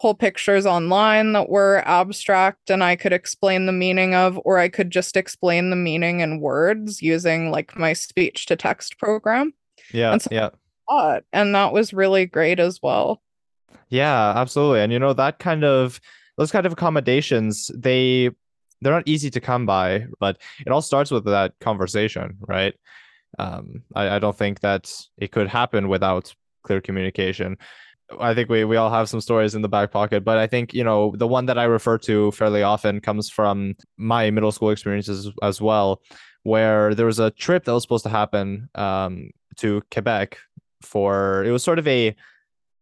pull 0.00 0.14
pictures 0.14 0.66
online 0.66 1.32
that 1.32 1.50
were 1.50 1.82
abstract 1.84 2.70
and 2.70 2.82
I 2.84 2.94
could 2.94 3.12
explain 3.12 3.66
the 3.66 3.72
meaning 3.72 4.14
of, 4.14 4.40
or 4.44 4.58
I 4.58 4.68
could 4.68 4.90
just 4.90 5.16
explain 5.16 5.70
the 5.70 5.76
meaning 5.76 6.20
in 6.20 6.40
words 6.40 7.02
using 7.02 7.50
like 7.50 7.76
my 7.76 7.92
speech 7.92 8.46
to 8.46 8.56
text 8.56 8.98
program. 8.98 9.52
Yeah. 9.92 10.12
And 10.12 10.22
so- 10.22 10.30
yeah. 10.30 10.50
And 11.32 11.54
that 11.54 11.72
was 11.72 11.92
really 11.92 12.26
great 12.26 12.60
as 12.60 12.80
well. 12.80 13.20
Yeah, 13.88 14.32
absolutely. 14.36 14.80
And 14.80 14.92
you 14.92 14.98
know, 14.98 15.12
that 15.12 15.38
kind 15.38 15.64
of 15.64 16.00
those 16.36 16.50
kind 16.52 16.66
of 16.66 16.72
accommodations, 16.72 17.70
they 17.76 18.30
they're 18.80 18.92
not 18.92 19.06
easy 19.06 19.30
to 19.30 19.40
come 19.40 19.66
by, 19.66 20.06
but 20.18 20.38
it 20.64 20.70
all 20.70 20.82
starts 20.82 21.10
with 21.10 21.24
that 21.26 21.52
conversation, 21.60 22.38
right? 22.48 22.74
Um, 23.38 23.82
I, 23.94 24.16
I 24.16 24.18
don't 24.18 24.36
think 24.36 24.60
that 24.60 24.92
it 25.18 25.32
could 25.32 25.48
happen 25.48 25.88
without 25.88 26.34
clear 26.64 26.80
communication. 26.80 27.58
I 28.20 28.34
think 28.34 28.48
we 28.48 28.64
we 28.64 28.76
all 28.76 28.90
have 28.90 29.08
some 29.08 29.20
stories 29.20 29.54
in 29.54 29.62
the 29.62 29.68
back 29.68 29.92
pocket, 29.92 30.24
but 30.24 30.36
I 30.38 30.46
think 30.46 30.74
you 30.74 30.82
know 30.84 31.14
the 31.16 31.28
one 31.28 31.46
that 31.46 31.58
I 31.58 31.64
refer 31.64 31.98
to 31.98 32.32
fairly 32.32 32.62
often 32.62 33.00
comes 33.00 33.30
from 33.30 33.76
my 33.96 34.30
middle 34.30 34.52
school 34.52 34.70
experiences 34.70 35.30
as 35.42 35.60
well, 35.60 36.02
where 36.42 36.94
there 36.94 37.06
was 37.06 37.20
a 37.20 37.30
trip 37.30 37.64
that 37.64 37.72
was 37.74 37.82
supposed 37.84 38.04
to 38.04 38.10
happen 38.10 38.68
um, 38.74 39.30
to 39.56 39.82
Quebec 39.92 40.38
for 40.82 41.44
it 41.44 41.50
was 41.52 41.62
sort 41.62 41.78
of 41.78 41.86
a 41.86 42.16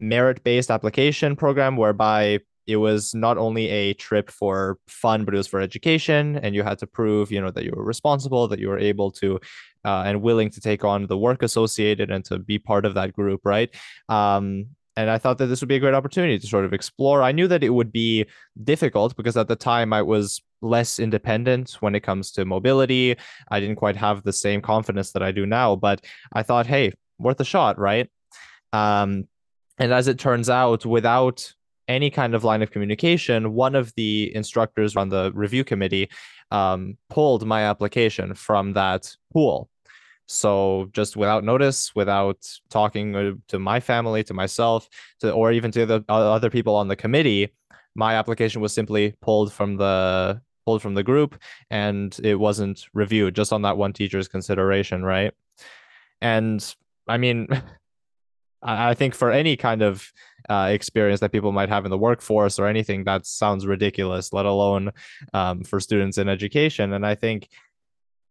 merit 0.01 0.43
based 0.45 0.71
application 0.71 1.37
program 1.37 1.77
whereby 1.77 2.41
it 2.67 2.77
was 2.77 3.15
not 3.15 3.39
only 3.39 3.69
a 3.69 3.95
trip 3.95 4.31
for 4.31 4.79
fun, 4.87 5.25
but 5.25 5.33
it 5.33 5.39
was 5.39 5.47
for 5.47 5.61
education, 5.61 6.37
and 6.43 6.55
you 6.55 6.63
had 6.63 6.79
to 6.79 6.87
prove, 6.87 7.33
you 7.33 7.41
know, 7.41 7.51
that 7.51 7.65
you 7.65 7.73
were 7.75 7.83
responsible, 7.83 8.47
that 8.49 8.59
you 8.59 8.69
were 8.69 8.79
able 8.79 9.11
to, 9.11 9.41
uh, 9.87 10.03
and 10.05 10.21
willing 10.21 10.51
to 10.51 10.61
take 10.61 10.85
on 10.85 11.07
the 11.07 11.17
work 11.17 11.43
associated 11.43 12.11
and 12.11 12.27
to 12.27 12.39
be 12.39 12.59
part 12.59 12.85
of 12.85 12.93
that 12.93 13.15
group, 13.15 13.41
right? 13.45 13.75
Um, 14.11 14.67
and 14.97 15.09
I 15.09 15.17
thought 15.17 15.39
that 15.39 15.47
this 15.47 15.63
would 15.63 15.69
be 15.69 15.77
a 15.77 15.81
great 15.81 15.95
opportunity 15.95 16.39
to 16.39 16.47
sort 16.47 16.67
of 16.67 16.75
explore. 16.75 17.23
I 17.23 17.33
knew 17.33 17.49
that 17.49 17.63
it 17.63 17.71
would 17.71 17.93
be 17.93 18.27
difficult 18.65 19.17
because 19.17 19.37
at 19.37 19.49
the 19.49 19.57
time 19.57 19.93
I 19.93 20.03
was 20.03 20.43
less 20.61 20.99
independent 20.99 21.77
when 21.81 21.95
it 21.95 22.01
comes 22.01 22.33
to 22.33 22.45
mobility. 22.45 23.17
I 23.51 23.61
didn't 23.61 23.77
quite 23.77 23.97
have 23.97 24.25
the 24.25 24.33
same 24.33 24.61
confidence 24.61 25.13
that 25.13 25.23
I 25.23 25.33
do 25.33 25.47
now, 25.47 25.77
but 25.77 26.05
I 26.33 26.43
thought, 26.43 26.67
hey, 26.67 26.93
worth 27.19 27.41
a 27.41 27.45
shot, 27.45 27.79
right? 27.79 28.11
Um, 28.73 29.29
and 29.79 29.93
as 29.93 30.09
it 30.09 30.19
turns 30.19 30.51
out, 30.51 30.85
without 30.85 31.53
any 31.87 32.11
kind 32.11 32.35
of 32.35 32.45
line 32.45 32.63
of 32.63 32.71
communication, 32.71 33.55
one 33.55 33.75
of 33.75 33.95
the 33.95 34.35
instructors 34.35 34.97
on 34.97 35.09
the 35.09 35.33
review 35.35 35.65
committee 35.65 36.11
um, 36.51 36.97
pulled 37.09 37.47
my 37.47 37.63
application 37.63 38.35
from 38.35 38.75
that 38.75 39.15
pool. 39.33 39.69
So 40.27 40.91
just 40.93 41.17
without 41.17 41.43
notice, 41.43 41.95
without 41.95 42.47
talking 42.69 43.41
to 43.49 43.59
my 43.59 43.81
family, 43.81 44.23
to 44.25 44.35
myself, 44.35 44.89
to 45.21 45.33
or 45.33 45.53
even 45.53 45.71
to 45.73 45.87
the 45.87 46.05
other 46.09 46.51
people 46.51 46.77
on 46.77 46.89
the 46.89 46.97
committee, 46.97 47.55
my 47.95 48.15
application 48.15 48.61
was 48.61 48.75
simply 48.75 49.15
pulled 49.23 49.53
from 49.53 49.77
the 49.77 50.41
pulled 50.67 50.83
from 50.83 50.93
the 50.93 51.03
group, 51.03 51.41
and 51.71 52.21
it 52.23 52.35
wasn't 52.35 52.85
reviewed 52.93 53.35
just 53.35 53.55
on 53.55 53.63
that 53.63 53.79
one 53.79 53.95
teacher's 53.95 54.29
consideration, 54.29 55.03
right? 55.03 55.33
And 56.21 56.63
I 57.09 57.17
mean, 57.17 57.49
I 58.63 58.95
think 58.95 59.15
for 59.15 59.31
any 59.31 59.57
kind 59.57 59.83
of 59.83 60.13
uh, 60.49 60.69
experience 60.71 61.21
that 61.21 61.33
people 61.33 61.53
might 61.53 61.69
have 61.69 61.85
in 61.85 61.91
the 61.91 61.99
workforce 61.99 62.59
or 62.59 62.67
anything, 62.67 63.05
that 63.05 63.25
sounds 63.27 63.67
ridiculous, 63.67 64.33
let 64.33 64.47
alone 64.47 64.91
um, 65.33 65.63
for 65.63 65.79
students 65.79 66.19
in 66.19 66.29
education. 66.29 66.93
And 66.93 67.07
I 67.07 67.15
think, 67.15 67.49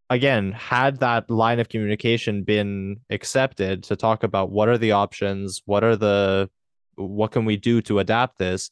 again, 0.10 0.52
had 0.52 1.00
that 1.00 1.30
line 1.30 1.60
of 1.60 1.70
communication 1.70 2.44
been 2.44 3.00
accepted 3.10 3.84
to 3.84 3.96
talk 3.96 4.24
about 4.24 4.52
what 4.52 4.68
are 4.68 4.78
the 4.78 4.92
options, 4.92 5.62
what 5.66 5.84
are 5.84 5.96
the, 5.96 6.50
what 6.96 7.32
can 7.32 7.46
we 7.46 7.56
do 7.56 7.82
to 7.84 8.00
adapt 8.00 8.38
this, 8.38 8.70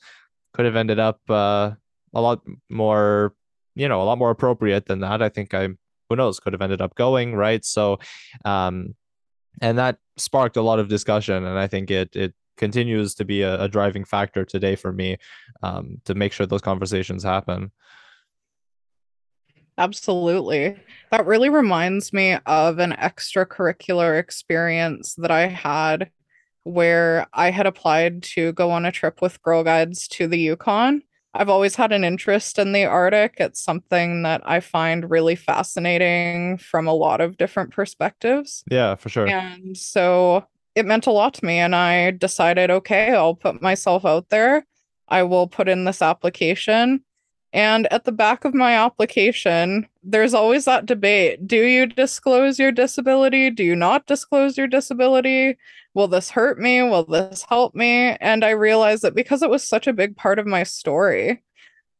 could 0.53 0.65
have 0.65 0.75
ended 0.75 0.99
up 0.99 1.21
uh, 1.29 1.71
a 2.13 2.21
lot 2.21 2.41
more, 2.69 3.33
you 3.75 3.87
know, 3.87 4.01
a 4.01 4.03
lot 4.03 4.17
more 4.17 4.31
appropriate 4.31 4.87
than 4.87 4.99
that. 4.99 5.21
I 5.21 5.29
think 5.29 5.53
I, 5.53 5.69
who 6.09 6.15
knows, 6.15 6.39
could 6.39 6.53
have 6.53 6.61
ended 6.61 6.81
up 6.81 6.95
going 6.95 7.35
right. 7.35 7.63
So, 7.63 7.99
um, 8.43 8.95
and 9.61 9.77
that 9.77 9.97
sparked 10.17 10.57
a 10.57 10.61
lot 10.61 10.79
of 10.79 10.87
discussion 10.87 11.45
and 11.45 11.59
i 11.59 11.67
think 11.67 11.91
it 11.91 12.15
it 12.15 12.33
continues 12.57 13.15
to 13.15 13.25
be 13.25 13.41
a, 13.41 13.63
a 13.63 13.67
driving 13.67 14.03
factor 14.03 14.45
today 14.45 14.75
for 14.75 14.91
me 14.91 15.17
um, 15.63 16.01
to 16.05 16.15
make 16.15 16.31
sure 16.33 16.45
those 16.45 16.61
conversations 16.61 17.23
happen. 17.23 17.71
Absolutely. 19.77 20.77
That 21.11 21.25
really 21.25 21.49
reminds 21.49 22.13
me 22.13 22.37
of 22.45 22.79
an 22.79 22.93
extracurricular 22.93 24.17
experience 24.17 25.15
that 25.15 25.31
i 25.31 25.47
had 25.47 26.11
where 26.63 27.27
i 27.33 27.51
had 27.51 27.67
applied 27.67 28.23
to 28.23 28.53
go 28.53 28.71
on 28.71 28.85
a 28.85 28.91
trip 28.91 29.21
with 29.21 29.41
girl 29.43 29.63
guides 29.63 30.07
to 30.07 30.27
the 30.27 30.39
yukon 30.39 31.03
I've 31.37 31.49
always 31.49 31.75
had 31.75 31.91
an 31.91 32.05
interest 32.05 32.57
in 32.57 32.71
the 32.71 32.85
Arctic. 32.85 33.35
It's 33.39 33.61
something 33.61 34.23
that 34.23 34.41
I 34.45 34.61
find 34.61 35.09
really 35.09 35.35
fascinating 35.35 36.57
from 36.57 36.87
a 36.87 36.93
lot 36.93 37.19
of 37.19 37.37
different 37.37 37.71
perspectives. 37.71 38.63
Yeah, 38.71 38.95
for 38.95 39.09
sure. 39.09 39.27
And 39.27 39.75
so 39.75 40.45
it 40.75 40.85
meant 40.85 41.07
a 41.07 41.11
lot 41.11 41.33
to 41.35 41.45
me. 41.45 41.59
And 41.59 41.75
I 41.75 42.11
decided, 42.11 42.71
okay, 42.71 43.13
I'll 43.13 43.35
put 43.35 43.61
myself 43.61 44.05
out 44.05 44.29
there. 44.29 44.65
I 45.09 45.23
will 45.23 45.47
put 45.47 45.67
in 45.67 45.83
this 45.83 46.01
application. 46.01 47.03
And 47.55 47.87
at 47.91 48.03
the 48.03 48.11
back 48.11 48.43
of 48.43 48.53
my 48.53 48.73
application, 48.73 49.87
there's 50.03 50.33
always 50.33 50.65
that 50.65 50.85
debate. 50.85 51.47
Do 51.47 51.63
you 51.63 51.85
disclose 51.85 52.59
your 52.59 52.73
disability? 52.73 53.49
Do 53.49 53.63
you 53.63 53.77
not 53.77 54.07
disclose 54.07 54.57
your 54.57 54.67
disability? 54.67 55.57
Will 55.93 56.09
this 56.09 56.29
hurt 56.29 56.59
me? 56.59 56.81
Will 56.81 57.05
this 57.05 57.45
help 57.47 57.73
me? 57.73 58.17
And 58.19 58.43
I 58.43 58.49
realized 58.49 59.03
that 59.03 59.15
because 59.15 59.41
it 59.41 59.49
was 59.49 59.63
such 59.63 59.87
a 59.87 59.93
big 59.93 60.17
part 60.17 60.37
of 60.37 60.45
my 60.45 60.63
story, 60.63 61.41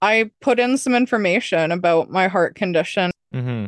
I 0.01 0.29
put 0.41 0.59
in 0.59 0.77
some 0.77 0.93
information 0.93 1.71
about 1.71 2.09
my 2.09 2.27
heart 2.27 2.55
condition. 2.55 3.11
Mm-hmm. 3.33 3.67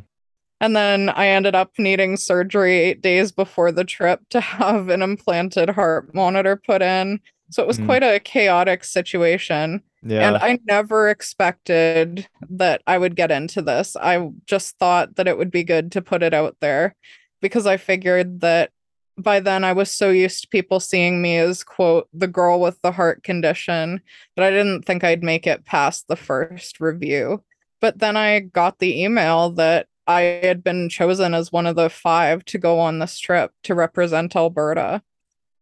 And 0.60 0.76
then 0.76 1.08
I 1.08 1.28
ended 1.28 1.56
up 1.56 1.72
needing 1.78 2.18
surgery 2.18 2.80
eight 2.80 3.02
days 3.02 3.32
before 3.32 3.72
the 3.72 3.86
trip 3.86 4.20
to 4.32 4.42
have 4.42 4.90
an 4.90 5.02
implanted 5.02 5.70
heart 5.70 6.14
monitor 6.14 6.58
put 6.58 6.82
in. 6.82 7.22
So 7.50 7.64
it 7.64 7.68
was 7.68 7.80
mm. 7.80 7.86
quite 7.86 8.04
a 8.04 8.20
chaotic 8.20 8.84
situation. 8.84 9.82
Yeah. 10.04 10.28
And 10.28 10.38
I 10.38 10.60
never 10.66 11.10
expected 11.10 12.28
that 12.50 12.82
I 12.86 12.98
would 12.98 13.16
get 13.16 13.32
into 13.32 13.62
this. 13.62 13.96
I 13.96 14.30
just 14.46 14.78
thought 14.78 15.16
that 15.16 15.28
it 15.28 15.38
would 15.38 15.52
be 15.52 15.64
good 15.64 15.92
to 15.94 16.02
put 16.02 16.24
it 16.24 16.34
out 16.34 16.56
there 16.62 16.96
because 17.42 17.66
I 17.66 17.78
figured 17.78 18.42
that 18.42 18.72
by 19.18 19.40
then 19.40 19.64
I 19.64 19.74
was 19.74 19.90
so 19.90 20.12
used 20.12 20.44
to 20.44 20.48
people 20.50 20.80
seeing 20.80 21.22
me 21.22 21.38
as 21.38 21.64
quote 21.64 22.08
the 22.14 22.28
girl 22.28 22.60
with 22.60 22.80
the 22.82 22.92
heart 22.92 23.24
condition 23.24 24.02
that 24.36 24.46
I 24.46 24.52
didn't 24.52 24.84
think 24.84 25.04
I'd 25.04 25.24
make 25.24 25.48
it 25.48 25.66
past 25.66 26.08
the 26.08 26.16
first 26.16 26.80
review. 26.80 27.44
But 27.82 28.00
then 28.00 28.16
I 28.16 28.40
got 28.40 28.80
the 28.80 29.04
email 29.04 29.52
that 29.52 29.88
I 30.06 30.22
had 30.22 30.64
been 30.64 30.90
chosen 30.90 31.34
as 31.34 31.52
one 31.52 31.66
of 31.66 31.76
the 31.76 31.90
five 31.90 32.46
to 32.46 32.58
go 32.58 32.80
on 32.80 33.00
this 33.00 33.20
trip 33.20 33.52
to 33.64 33.76
represent 33.76 34.36
Alberta. 34.36 35.02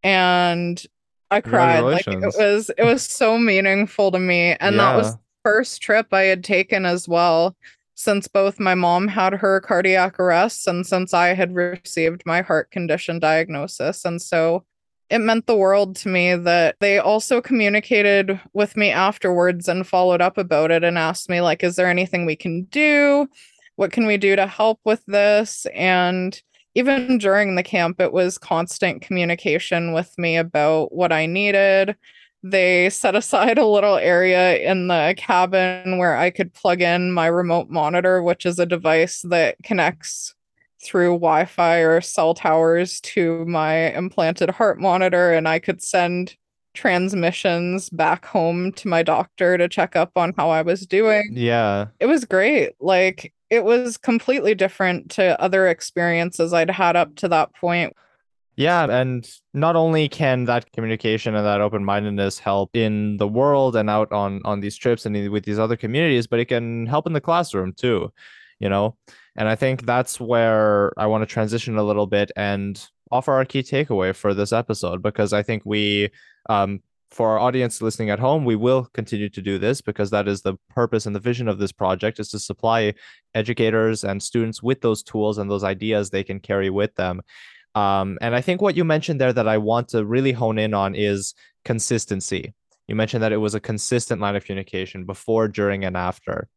And 0.04 0.82
I 1.36 1.42
cried. 1.42 1.82
Like 1.82 2.08
it 2.08 2.22
was 2.38 2.72
it 2.78 2.84
was 2.84 3.04
so 3.04 3.38
meaningful 3.38 4.12
to 4.12 4.20
me. 4.20 4.56
And 4.60 4.76
yeah. 4.76 4.92
that 4.92 4.96
was 4.98 5.18
first 5.44 5.82
trip 5.82 6.14
I 6.14 6.24
had 6.24 6.44
taken 6.44 6.86
as 6.86 7.08
well 7.08 7.56
since 7.94 8.28
both 8.28 8.60
my 8.60 8.76
mom 8.76 9.08
had 9.08 9.34
her 9.34 9.62
cardiac 9.62 10.20
arrest 10.20 10.68
and 10.68 10.86
since 10.86 11.14
I 11.14 11.30
had 11.34 11.56
received 11.56 12.24
my 12.26 12.42
heart 12.42 12.72
condition 12.72 13.20
diagnosis. 13.20 14.06
And 14.06 14.22
so 14.22 14.66
it 15.10 15.20
meant 15.20 15.46
the 15.46 15.56
world 15.56 15.96
to 15.98 16.10
me 16.10 16.36
that 16.36 16.76
they 16.80 17.00
also 17.00 17.42
communicated 17.42 18.40
with 18.54 18.76
me 18.76 18.90
afterwards 18.90 19.68
and 19.68 19.88
followed 19.88 20.22
up 20.22 20.38
about 20.38 20.72
it 20.72 20.84
and 20.84 20.98
asked 20.98 21.30
me 21.30 21.42
like 21.42 21.64
is 21.64 21.76
there 21.76 21.88
anything 21.88 22.26
we 22.26 22.36
can 22.36 22.64
do 22.64 23.28
what 23.76 23.92
can 23.92 24.08
we 24.08 24.18
do 24.18 24.36
to 24.36 24.48
help 24.48 24.80
with 24.84 25.06
this 25.06 25.68
and 25.76 26.42
even 26.76 27.18
during 27.18 27.56
the 27.56 27.64
camp 27.64 28.00
it 28.00 28.12
was 28.14 28.38
constant 28.38 29.02
communication 29.02 29.94
with 29.94 30.18
me 30.18 30.38
about 30.38 30.94
what 30.94 31.12
i 31.12 31.26
needed 31.26 31.96
they 32.46 32.92
set 32.92 33.16
aside 33.16 33.58
a 33.58 33.66
little 33.66 33.98
area 33.98 34.58
in 34.58 34.88
the 34.88 35.16
cabin 35.18 35.98
where 35.98 36.16
I 36.16 36.30
could 36.30 36.54
plug 36.54 36.82
in 36.82 37.12
my 37.12 37.26
remote 37.26 37.70
monitor, 37.70 38.22
which 38.22 38.46
is 38.46 38.60
a 38.60 38.66
device 38.66 39.24
that 39.24 39.56
connects 39.64 40.36
through 40.84 41.14
Wi 41.14 41.46
Fi 41.46 41.78
or 41.80 42.00
cell 42.02 42.36
towers 42.36 43.02
to 43.02 43.44
my 43.46 43.92
implanted 43.94 44.52
heart 44.52 44.80
monitor. 44.80 45.34
And 45.34 45.48
I 45.48 45.58
could 45.58 45.82
send 45.82 46.36
transmissions 46.76 47.90
back 47.90 48.26
home 48.26 48.72
to 48.74 48.88
my 48.88 49.02
doctor 49.02 49.58
to 49.58 49.68
check 49.68 49.96
up 49.96 50.12
on 50.16 50.34
how 50.38 50.52
I 50.52 50.62
was 50.62 50.86
doing. 50.86 51.32
Yeah. 51.32 51.88
It 52.00 52.06
was 52.06 52.26
great. 52.26 52.74
Like, 52.80 53.34
it 53.56 53.64
was 53.64 53.98
completely 53.98 54.54
different 54.54 55.10
to 55.12 55.40
other 55.42 55.68
experiences 55.68 56.54
I'd 56.54 56.70
had 56.70 56.96
up 56.96 57.16
to 57.16 57.28
that 57.30 57.56
point. 57.56 57.94
Yeah, 58.58 58.86
and 58.86 59.28
not 59.54 59.76
only 59.76 60.08
can 60.08 60.46
that 60.46 60.72
communication 60.72 61.36
and 61.36 61.46
that 61.46 61.60
open-mindedness 61.60 62.40
help 62.40 62.76
in 62.76 63.18
the 63.18 63.28
world 63.28 63.76
and 63.76 63.90
out 63.90 64.12
on 64.14 64.42
on 64.46 64.62
these 64.62 64.78
trips 64.78 65.06
and 65.06 65.30
with 65.30 65.44
these 65.44 65.60
other 65.60 65.76
communities, 65.76 66.28
but 66.28 66.40
it 66.40 66.46
can 66.46 66.86
help 66.86 67.08
in 67.08 67.14
the 67.14 67.22
classroom 67.22 67.74
too, 67.74 68.14
you 68.60 68.70
know. 68.70 68.96
And 69.36 69.50
I 69.50 69.56
think 69.56 69.86
that's 69.86 70.20
where 70.22 70.94
I 70.98 71.08
want 71.08 71.22
to 71.22 71.26
transition 71.26 71.78
a 71.78 71.84
little 71.84 72.08
bit 72.08 72.32
and 72.38 72.82
offer 73.12 73.34
our 73.34 73.46
key 73.46 73.62
takeaway 73.62 74.16
for 74.16 74.34
this 74.34 74.54
episode 74.54 75.02
because 75.02 75.34
I 75.34 75.44
think 75.44 75.64
we 75.66 76.10
um 76.50 76.82
for 77.16 77.30
our 77.30 77.40
audience 77.40 77.82
listening 77.82 78.10
at 78.10 78.20
home, 78.20 78.44
we 78.44 78.58
will 78.58 78.90
continue 78.94 79.30
to 79.30 79.42
do 79.42 79.58
this 79.58 79.80
because 79.80 80.10
that 80.10 80.28
is 80.28 80.42
the 80.42 80.56
purpose 80.70 81.06
and 81.06 81.16
the 81.16 81.20
vision 81.22 81.48
of 81.48 81.60
this 81.60 81.72
project 81.72 82.20
is 82.20 82.28
to 82.28 82.38
supply 82.38 82.94
educators 83.34 84.04
and 84.04 84.22
students 84.22 84.62
with 84.62 84.82
those 84.82 85.02
tools 85.02 85.38
and 85.38 85.50
those 85.50 85.64
ideas 85.64 86.10
they 86.10 86.26
can 86.26 86.42
carry 86.42 86.70
with 86.70 86.94
them. 86.96 87.22
Um, 87.74 88.18
and 88.20 88.36
I 88.36 88.42
think 88.42 88.62
what 88.62 88.76
you 88.76 88.84
mentioned 88.84 89.22
there 89.22 89.32
that 89.32 89.48
I 89.48 89.58
want 89.60 89.88
to 89.90 90.04
really 90.04 90.34
hone 90.34 90.60
in 90.60 90.74
on 90.74 90.94
is 90.94 91.34
consistency. 91.64 92.54
You 92.90 92.96
mentioned 92.96 93.24
that 93.24 93.32
it 93.32 93.38
was 93.38 93.56
a 93.56 93.62
consistent 93.62 94.20
line 94.20 94.36
of 94.36 94.44
communication 94.44 95.06
before, 95.06 95.48
during, 95.48 95.86
and 95.86 95.96
after. 95.96 96.50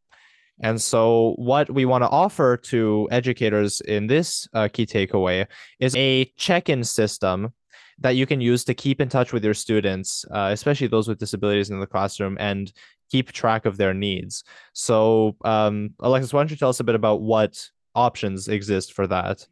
And 0.61 0.81
so, 0.81 1.35
what 1.37 1.69
we 1.69 1.85
want 1.85 2.03
to 2.03 2.09
offer 2.09 2.57
to 2.57 3.07
educators 3.11 3.79
in 3.79 4.07
this 4.07 4.45
uh, 4.53 4.67
key 4.67 4.85
takeaway 4.85 5.47
is 5.79 5.95
a 5.95 6.25
check 6.35 6.67
in 6.67 6.83
system 6.83 7.53
that 8.01 8.15
you 8.15 8.25
can 8.25 8.41
use 8.41 8.63
to 8.65 8.73
keep 8.73 9.01
in 9.01 9.09
touch 9.09 9.33
with 9.33 9.43
your 9.43 9.53
students, 9.53 10.25
uh, 10.31 10.49
especially 10.51 10.87
those 10.87 11.07
with 11.07 11.19
disabilities 11.19 11.69
in 11.69 11.79
the 11.79 11.87
classroom, 11.87 12.37
and 12.39 12.71
keep 13.09 13.31
track 13.31 13.65
of 13.65 13.77
their 13.77 13.93
needs. 13.93 14.43
So, 14.73 15.35
um, 15.43 15.91
Alexis, 15.99 16.33
why 16.33 16.41
don't 16.41 16.51
you 16.51 16.57
tell 16.57 16.69
us 16.69 16.79
a 16.79 16.83
bit 16.83 16.95
about 16.95 17.21
what 17.21 17.69
options 17.95 18.47
exist 18.47 18.93
for 18.93 19.07
that? 19.07 19.47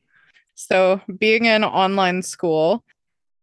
So, 0.56 1.02
being 1.20 1.46
in 1.46 1.64
online 1.64 2.22
school, 2.22 2.84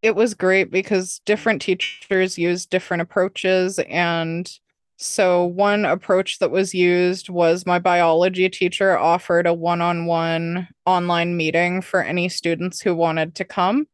it 0.01 0.15
was 0.15 0.33
great 0.33 0.71
because 0.71 1.19
different 1.25 1.61
teachers 1.61 2.37
use 2.37 2.65
different 2.65 3.01
approaches. 3.01 3.79
And 3.79 4.51
so, 4.97 5.45
one 5.45 5.85
approach 5.85 6.39
that 6.39 6.51
was 6.51 6.73
used 6.73 7.29
was 7.29 7.65
my 7.65 7.79
biology 7.79 8.49
teacher 8.49 8.97
offered 8.97 9.45
a 9.45 9.53
one 9.53 9.81
on 9.81 10.05
one 10.05 10.67
online 10.85 11.35
meeting 11.37 11.81
for 11.81 12.01
any 12.01 12.29
students 12.29 12.81
who 12.81 12.95
wanted 12.95 13.35
to 13.35 13.45
come. 13.45 13.87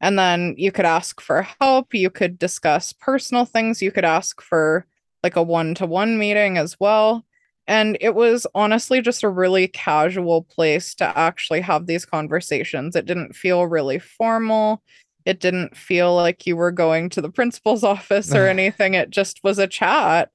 And 0.00 0.18
then 0.18 0.54
you 0.56 0.70
could 0.70 0.84
ask 0.84 1.20
for 1.20 1.42
help. 1.60 1.92
You 1.92 2.10
could 2.10 2.38
discuss 2.38 2.92
personal 2.92 3.44
things. 3.44 3.82
You 3.82 3.90
could 3.90 4.04
ask 4.04 4.40
for 4.40 4.86
like 5.22 5.36
a 5.36 5.42
one 5.42 5.74
to 5.76 5.86
one 5.86 6.18
meeting 6.18 6.56
as 6.58 6.78
well. 6.78 7.24
And 7.66 7.98
it 8.00 8.14
was 8.14 8.46
honestly 8.54 9.02
just 9.02 9.22
a 9.22 9.28
really 9.28 9.68
casual 9.68 10.42
place 10.42 10.94
to 10.96 11.18
actually 11.18 11.60
have 11.60 11.86
these 11.86 12.06
conversations. 12.06 12.96
It 12.96 13.04
didn't 13.04 13.36
feel 13.36 13.66
really 13.66 13.98
formal. 13.98 14.82
It 15.26 15.40
didn't 15.40 15.76
feel 15.76 16.14
like 16.14 16.46
you 16.46 16.56
were 16.56 16.72
going 16.72 17.10
to 17.10 17.20
the 17.20 17.30
principal's 17.30 17.84
office 17.94 18.34
or 18.34 18.46
anything. 18.48 18.94
It 18.94 19.10
just 19.10 19.44
was 19.44 19.58
a 19.58 19.66
chat. 19.66 20.30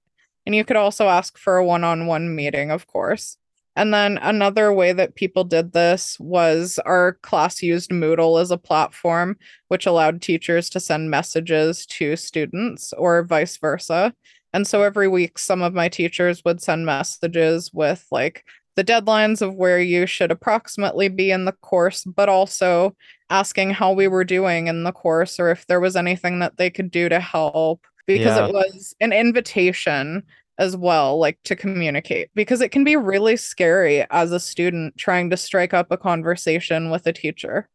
And 0.46 0.54
you 0.54 0.64
could 0.64 0.76
also 0.76 1.08
ask 1.08 1.38
for 1.38 1.58
a 1.58 1.66
one 1.66 1.84
on 1.84 2.06
one 2.06 2.36
meeting, 2.36 2.70
of 2.70 2.86
course. 2.86 3.38
And 3.76 3.94
then 3.94 4.20
another 4.22 4.72
way 4.72 4.94
that 4.94 5.16
people 5.16 5.44
did 5.44 5.74
this 5.74 6.18
was 6.20 6.80
our 6.86 7.14
class 7.24 7.64
used 7.64 7.90
Moodle 7.90 8.40
as 8.40 8.52
a 8.52 8.58
platform, 8.58 9.38
which 9.70 9.86
allowed 9.86 10.22
teachers 10.22 10.70
to 10.72 10.80
send 10.80 11.10
messages 11.10 11.86
to 11.88 12.16
students 12.16 12.94
or 12.94 13.24
vice 13.24 13.58
versa. 13.58 14.14
And 14.54 14.68
so 14.68 14.84
every 14.84 15.08
week, 15.08 15.40
some 15.40 15.64
of 15.64 15.74
my 15.74 15.90
teachers 15.90 16.44
would 16.46 16.62
send 16.62 16.86
messages 16.86 17.72
with 17.74 18.06
like 18.12 18.46
the 18.76 18.84
deadlines 18.84 19.42
of 19.42 19.56
where 19.56 19.80
you 19.80 20.06
should 20.06 20.32
approximately 20.32 21.08
be 21.08 21.32
in 21.32 21.46
the 21.46 21.52
course, 21.52 22.04
but 22.04 22.30
also 22.30 22.96
asking 23.32 23.72
how 23.72 23.92
we 23.92 24.08
were 24.08 24.24
doing 24.24 24.68
in 24.68 24.84
the 24.84 24.92
course 24.92 25.40
or 25.40 25.50
if 25.50 25.66
there 25.66 25.80
was 25.80 25.96
anything 25.96 26.40
that 26.40 26.58
they 26.58 26.70
could 26.70 26.92
do 26.92 27.10
to 27.10 27.20
help 27.20 27.86
because 28.06 28.38
yeah. 28.38 28.46
it 28.46 28.54
was 28.54 28.96
an 29.00 29.14
invitation 29.14 30.24
as 30.58 30.78
well, 30.78 31.18
like 31.18 31.42
to 31.44 31.56
communicate, 31.56 32.30
because 32.36 32.62
it 32.62 32.70
can 32.70 32.84
be 32.84 32.96
really 32.96 33.36
scary 33.36 34.06
as 34.12 34.32
a 34.32 34.40
student 34.40 34.96
trying 34.98 35.30
to 35.30 35.38
strike 35.38 35.74
up 35.74 35.92
a 35.92 35.98
conversation 35.98 36.92
with 36.92 37.08
a 37.08 37.14
teacher, 37.14 37.68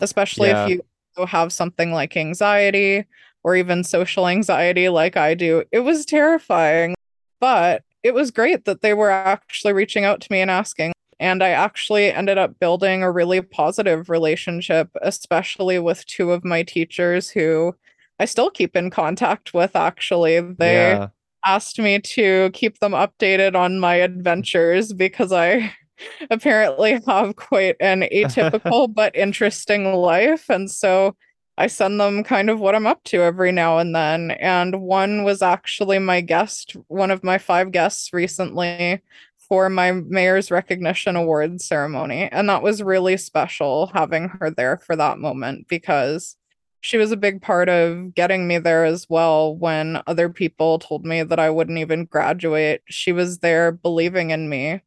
especially 0.00 0.48
yeah. 0.48 0.66
if 0.66 0.70
you 0.70 1.26
have 1.26 1.52
something 1.52 1.92
like 1.92 2.16
anxiety 2.16 3.04
or 3.44 3.54
even 3.54 3.84
social 3.84 4.26
anxiety, 4.26 4.88
like 4.88 5.16
I 5.16 5.34
do. 5.34 5.62
It 5.70 5.80
was 5.80 6.04
terrifying, 6.04 6.96
but 7.38 7.84
it 8.02 8.12
was 8.12 8.30
great 8.30 8.64
that 8.64 8.82
they 8.82 8.92
were 8.92 9.10
actually 9.10 9.72
reaching 9.72 10.04
out 10.04 10.20
to 10.22 10.32
me 10.32 10.40
and 10.40 10.50
asking. 10.50 10.92
And 11.18 11.42
I 11.42 11.50
actually 11.50 12.12
ended 12.12 12.38
up 12.38 12.58
building 12.58 13.02
a 13.02 13.10
really 13.10 13.40
positive 13.40 14.10
relationship, 14.10 14.90
especially 15.00 15.78
with 15.78 16.04
two 16.06 16.32
of 16.32 16.44
my 16.44 16.62
teachers 16.62 17.30
who 17.30 17.74
I 18.18 18.24
still 18.24 18.50
keep 18.50 18.76
in 18.76 18.90
contact 18.90 19.54
with, 19.54 19.76
actually. 19.76 20.40
They 20.40 20.74
yeah 20.74 21.08
asked 21.46 21.78
me 21.78 22.00
to 22.00 22.50
keep 22.52 22.78
them 22.78 22.92
updated 22.92 23.54
on 23.54 23.78
my 23.78 23.96
adventures 23.96 24.92
because 24.92 25.32
I 25.32 25.72
apparently 26.30 27.00
have 27.06 27.36
quite 27.36 27.76
an 27.80 28.00
atypical 28.12 28.92
but 28.92 29.16
interesting 29.16 29.92
life. 29.94 30.50
And 30.50 30.70
so 30.70 31.16
I 31.58 31.68
send 31.68 31.98
them 31.98 32.22
kind 32.22 32.50
of 32.50 32.60
what 32.60 32.74
I'm 32.74 32.86
up 32.86 33.02
to 33.04 33.22
every 33.22 33.50
now 33.52 33.78
and 33.78 33.94
then. 33.94 34.32
And 34.32 34.82
one 34.82 35.24
was 35.24 35.40
actually 35.40 35.98
my 35.98 36.20
guest, 36.20 36.76
one 36.88 37.10
of 37.10 37.24
my 37.24 37.38
five 37.38 37.72
guests 37.72 38.12
recently 38.12 39.02
for 39.48 39.70
my 39.70 39.92
mayor's 39.92 40.50
recognition 40.50 41.16
award 41.16 41.60
ceremony. 41.60 42.28
And 42.30 42.48
that 42.48 42.62
was 42.62 42.82
really 42.82 43.16
special 43.16 43.86
having 43.94 44.28
her 44.28 44.50
there 44.50 44.76
for 44.76 44.96
that 44.96 45.18
moment 45.18 45.68
because 45.68 46.36
she 46.80 46.96
was 46.96 47.12
a 47.12 47.16
big 47.16 47.42
part 47.42 47.68
of 47.68 48.14
getting 48.14 48.46
me 48.46 48.58
there 48.58 48.84
as 48.84 49.08
well 49.08 49.56
when 49.56 50.02
other 50.06 50.28
people 50.28 50.78
told 50.78 51.04
me 51.04 51.22
that 51.22 51.38
I 51.38 51.50
wouldn't 51.50 51.78
even 51.78 52.04
graduate. 52.04 52.82
She 52.88 53.12
was 53.12 53.38
there 53.38 53.72
believing 53.72 54.30
in 54.30 54.48
me 54.48 54.82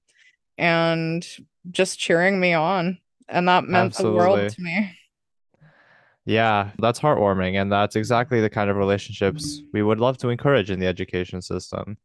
and 0.57 1.27
just 1.71 1.99
cheering 1.99 2.39
me 2.39 2.53
on. 2.53 2.99
And 3.27 3.47
that 3.47 3.65
meant 3.65 3.93
Absolutely. 3.93 4.11
the 4.11 4.17
world 4.17 4.49
to 4.51 4.61
me. 4.61 4.95
Yeah, 6.25 6.71
that's 6.79 6.99
heartwarming. 6.99 7.59
And 7.59 7.71
that's 7.71 7.95
exactly 7.95 8.39
the 8.41 8.49
kind 8.49 8.69
of 8.69 8.75
relationships 8.75 9.57
mm-hmm. 9.57 9.67
we 9.73 9.83
would 9.83 9.99
love 9.99 10.17
to 10.19 10.29
encourage 10.29 10.69
in 10.69 10.79
the 10.79 10.87
education 10.87 11.41
system. 11.41 11.97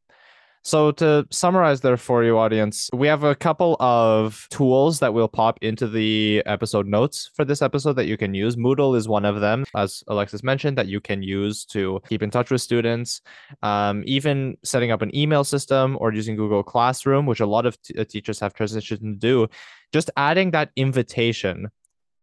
So, 0.66 0.92
to 0.92 1.27
summarize 1.31 1.83
there 1.83 1.98
for 1.98 2.24
you, 2.24 2.38
audience, 2.38 2.88
we 2.94 3.07
have 3.07 3.22
a 3.22 3.35
couple 3.35 3.77
of 3.81 4.46
tools 4.50 4.98
that 5.00 5.12
will 5.12 5.29
pop 5.29 5.59
into 5.61 5.87
the 5.87 6.42
episode 6.46 6.87
notes 6.87 7.31
for 7.35 7.44
this 7.44 7.61
episode 7.61 7.92
that 7.96 8.07
you 8.07 8.16
can 8.16 8.33
use. 8.33 8.57
Moodle 8.57 8.96
is 8.96 9.07
one 9.07 9.27
of 9.27 9.42
them, 9.42 9.66
as 9.77 10.03
Alexis 10.09 10.42
mentioned, 10.42 10.79
that 10.79 10.87
you 10.87 11.03
can 11.03 11.22
use 11.22 11.66
to 11.66 12.00
keep 12.09 12.22
in 12.22 12.31
touch 12.31 12.50
with 12.50 12.62
students. 12.62 13.20
Um, 13.62 14.05
even 14.07 14.57
setting 14.64 14.90
up 14.90 15.03
an 15.03 15.14
email 15.14 15.44
system 15.44 15.98
or 16.00 16.14
using 16.14 16.35
Google 16.35 16.62
Classroom, 16.62 17.27
which 17.27 17.40
a 17.40 17.46
lot 17.46 17.66
of 17.66 17.81
t- 17.83 17.98
uh, 17.98 18.05
teachers 18.05 18.40
have 18.40 18.55
transitioned 18.55 19.00
to 19.00 19.14
do, 19.16 19.48
just 19.92 20.11
adding 20.16 20.53
that 20.53 20.70
invitation 20.77 21.68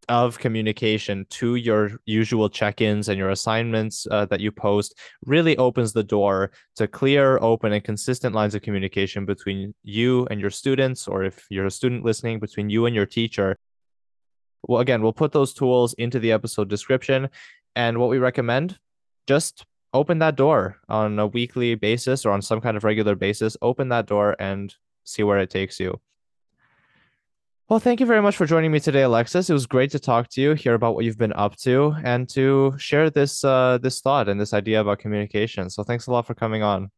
of 0.10 0.40
communication 0.40 1.26
to 1.30 1.56
your 1.56 1.92
usual 2.06 2.50
check-ins 2.50 3.10
and 3.10 3.18
your 3.18 3.30
assignments 3.30 4.08
uh, 4.10 4.26
that 4.26 4.40
you 4.40 4.52
post 4.52 4.98
really 5.26 5.56
opens 5.58 5.94
the 5.94 6.04
door 6.04 6.52
to 6.76 6.88
clear 6.88 7.38
open 7.42 7.74
and 7.74 7.84
consistent 7.84 8.36
lines 8.36 8.56
of 8.56 8.62
communication 8.62 9.26
between 9.26 9.74
you 9.84 10.28
and 10.32 10.42
your 10.42 10.50
students 10.50 11.08
or 11.08 11.24
if 11.24 11.46
you're 11.50 11.66
a 11.66 11.72
student 11.72 12.04
listening 12.04 12.40
between 12.40 12.70
you 12.70 12.86
and 12.86 12.96
your 12.96 13.06
teacher. 13.06 13.58
Well 14.68 14.82
again 14.82 15.02
we'll 15.02 15.14
put 15.14 15.32
those 15.32 15.54
tools 15.54 15.94
into 15.94 16.20
the 16.20 16.32
episode 16.32 16.70
description 16.70 17.30
and 17.76 17.98
what 17.98 18.10
we 18.10 18.18
recommend 18.18 18.80
just 19.28 19.66
open 19.94 20.20
that 20.20 20.36
door 20.36 20.78
on 20.90 21.20
a 21.20 21.28
weekly 21.28 21.76
basis 21.76 22.26
or 22.26 22.32
on 22.32 22.42
some 22.42 22.62
kind 22.62 22.78
of 22.78 22.84
regular 22.84 23.16
basis. 23.16 23.58
Open 23.62 23.90
that 23.90 24.08
door 24.08 24.36
and 24.40 24.74
see 25.04 25.24
where 25.24 25.40
it 25.40 25.50
takes 25.50 25.80
you 25.80 26.00
well, 27.72 27.80
thank 27.80 28.02
you 28.02 28.06
very 28.06 28.22
much 28.22 28.36
for 28.36 28.46
joining 28.46 28.70
me 28.70 28.82
today, 28.82 29.04
Alexis. 29.04 29.50
It 29.50 29.54
was 29.54 29.66
great 29.66 29.92
to 29.92 30.00
talk 30.00 30.28
to 30.32 30.42
you, 30.42 30.56
hear 30.56 30.74
about 30.74 30.94
what 30.94 31.06
you've 31.06 31.18
been 31.18 31.32
up 31.32 31.56
to, 31.60 31.96
and 32.04 32.28
to 32.28 32.76
share 32.78 33.10
this 33.10 33.46
uh, 33.46 33.78
this 33.82 34.02
thought 34.02 34.28
and 34.28 34.42
this 34.42 34.54
idea 34.54 34.82
about 34.82 35.00
communication. 35.00 35.70
So, 35.70 35.82
thanks 35.82 36.08
a 36.08 36.12
lot 36.12 36.28
for 36.28 36.34
coming 36.34 36.64
on. 36.64 36.92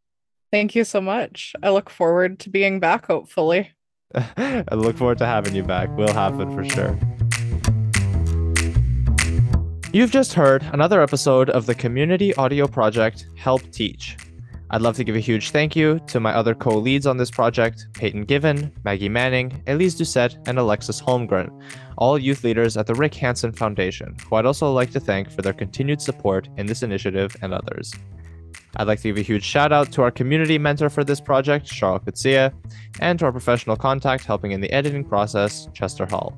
Thank 0.52 0.74
you 0.74 0.84
so 0.84 1.00
much. 1.00 1.56
I 1.62 1.70
look 1.70 1.92
forward 1.92 2.40
to 2.40 2.50
being 2.50 2.80
back. 2.80 3.06
Hopefully, 3.06 3.70
I 4.16 4.64
look 4.72 4.98
forward 4.98 5.20
to 5.20 5.28
having 5.28 5.54
you 5.54 5.62
back. 5.62 5.96
We'll 5.96 6.12
have 6.12 6.40
it 6.40 6.52
for 6.56 6.66
sure. 6.68 6.98
You've 9.94 10.10
just 10.10 10.34
heard 10.34 10.64
another 10.74 11.04
episode 11.04 11.52
of 11.52 11.68
the 11.68 11.76
community 11.76 12.34
audio 12.34 12.66
project 12.68 13.28
Help 13.36 13.62
Teach. 13.72 14.18
I'd 14.74 14.82
love 14.82 14.96
to 14.96 15.04
give 15.04 15.16
a 15.16 15.20
huge 15.20 15.52
thank 15.52 15.76
you 15.76 16.00
to 16.08 16.20
my 16.20 16.34
other 16.34 16.56
co 16.56 16.76
leads 16.76 17.06
on 17.06 17.18
this 17.18 17.30
project 17.30 17.86
Peyton 17.94 18.24
Given, 18.24 18.72
Maggie 18.84 19.08
Manning, 19.08 19.62
Elise 19.68 19.94
Doucette, 19.94 20.36
and 20.48 20.58
Alexis 20.58 21.00
Holmgren, 21.00 21.62
all 22.00 22.18
youth 22.18 22.44
leaders 22.44 22.76
at 22.76 22.88
the 22.88 22.96
Rick 22.96 23.14
Hansen 23.14 23.52
Foundation, 23.52 24.16
who 24.28 24.36
I'd 24.36 24.48
also 24.48 24.74
like 24.74 24.90
to 24.94 25.00
thank 25.00 25.30
for 25.30 25.44
their 25.44 25.54
continued 25.54 26.02
support 26.02 26.50
in 26.58 26.66
this 26.66 26.82
initiative 26.82 27.36
and 27.44 27.54
others. 27.54 27.94
I'd 28.76 28.88
like 28.88 29.00
to 29.02 29.10
give 29.10 29.18
a 29.20 29.22
huge 29.22 29.44
shout 29.44 29.72
out 29.72 29.92
to 29.92 30.02
our 30.02 30.10
community 30.10 30.58
mentor 30.58 30.90
for 30.90 31.04
this 31.04 31.22
project, 31.22 31.68
Charlotte 31.68 32.06
Kutsia, 32.06 32.52
and 33.00 33.20
to 33.20 33.26
our 33.26 33.32
professional 33.32 33.76
contact 33.76 34.26
helping 34.26 34.54
in 34.54 34.62
the 34.62 34.72
editing 34.72 35.06
process, 35.06 35.68
Chester 35.76 36.08
Hall. 36.08 36.36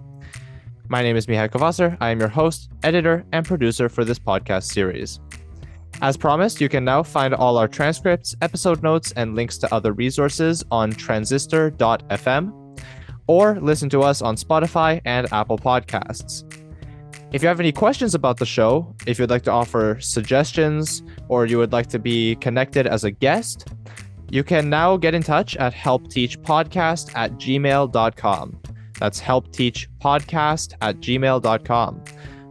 My 0.89 1.01
name 1.01 1.15
is 1.15 1.25
Mihai 1.27 1.49
Covaser. 1.49 1.95
I 2.01 2.09
am 2.09 2.19
your 2.19 2.27
host, 2.27 2.69
editor, 2.83 3.25
and 3.31 3.45
producer 3.45 3.87
for 3.87 4.03
this 4.03 4.19
podcast 4.19 4.63
series. 4.63 5.21
As 6.01 6.17
promised, 6.17 6.59
you 6.59 6.69
can 6.69 6.83
now 6.83 7.03
find 7.03 7.33
all 7.33 7.57
our 7.57 7.67
transcripts, 7.67 8.35
episode 8.41 8.83
notes, 8.83 9.11
and 9.13 9.35
links 9.35 9.57
to 9.59 9.73
other 9.73 9.93
resources 9.93 10.63
on 10.71 10.91
transistor.fm 10.91 12.61
or 13.27 13.59
listen 13.59 13.89
to 13.89 14.01
us 14.01 14.21
on 14.21 14.35
Spotify 14.35 15.01
and 15.05 15.31
Apple 15.33 15.57
Podcasts. 15.57 16.43
If 17.31 17.41
you 17.41 17.47
have 17.47 17.59
any 17.59 17.71
questions 17.71 18.13
about 18.13 18.37
the 18.37 18.45
show, 18.45 18.95
if 19.07 19.19
you'd 19.19 19.29
like 19.29 19.43
to 19.43 19.51
offer 19.51 19.97
suggestions, 19.99 21.03
or 21.27 21.45
you 21.45 21.57
would 21.57 21.73
like 21.73 21.87
to 21.87 21.99
be 21.99 22.35
connected 22.35 22.87
as 22.87 23.03
a 23.03 23.11
guest, 23.11 23.67
you 24.29 24.43
can 24.43 24.69
now 24.69 24.95
get 24.97 25.13
in 25.13 25.23
touch 25.23 25.55
at 25.57 25.73
helpteachpodcast 25.73 27.15
at 27.15 27.33
gmail.com. 27.33 28.61
That's 28.99 29.19
helpteachpodcast 29.19 30.73
at 30.81 30.97
gmail.com. 30.97 32.03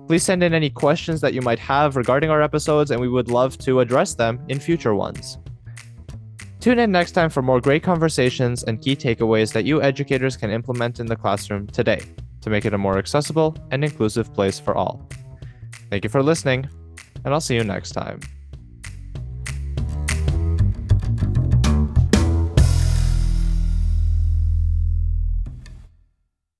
Please 0.06 0.22
send 0.22 0.42
in 0.42 0.52
any 0.52 0.68
questions 0.68 1.20
that 1.20 1.32
you 1.32 1.40
might 1.40 1.58
have 1.58 1.96
regarding 1.96 2.30
our 2.30 2.42
episodes, 2.42 2.90
and 2.90 3.00
we 3.00 3.08
would 3.08 3.30
love 3.30 3.56
to 3.58 3.80
address 3.80 4.14
them 4.14 4.38
in 4.48 4.60
future 4.60 4.94
ones. 4.94 5.38
Tune 6.60 6.78
in 6.78 6.90
next 6.90 7.12
time 7.12 7.30
for 7.30 7.42
more 7.42 7.60
great 7.60 7.82
conversations 7.82 8.64
and 8.64 8.80
key 8.80 8.96
takeaways 8.96 9.52
that 9.52 9.64
you 9.64 9.82
educators 9.82 10.36
can 10.36 10.50
implement 10.50 11.00
in 11.00 11.06
the 11.06 11.16
classroom 11.16 11.66
today 11.66 12.00
to 12.40 12.50
make 12.50 12.64
it 12.64 12.74
a 12.74 12.78
more 12.78 12.98
accessible 12.98 13.56
and 13.70 13.84
inclusive 13.84 14.32
place 14.32 14.58
for 14.60 14.74
all. 14.74 15.08
Thank 15.90 16.04
you 16.04 16.10
for 16.10 16.22
listening, 16.22 16.68
and 17.24 17.32
I'll 17.32 17.40
see 17.40 17.54
you 17.54 17.64
next 17.64 17.92
time. 17.92 18.20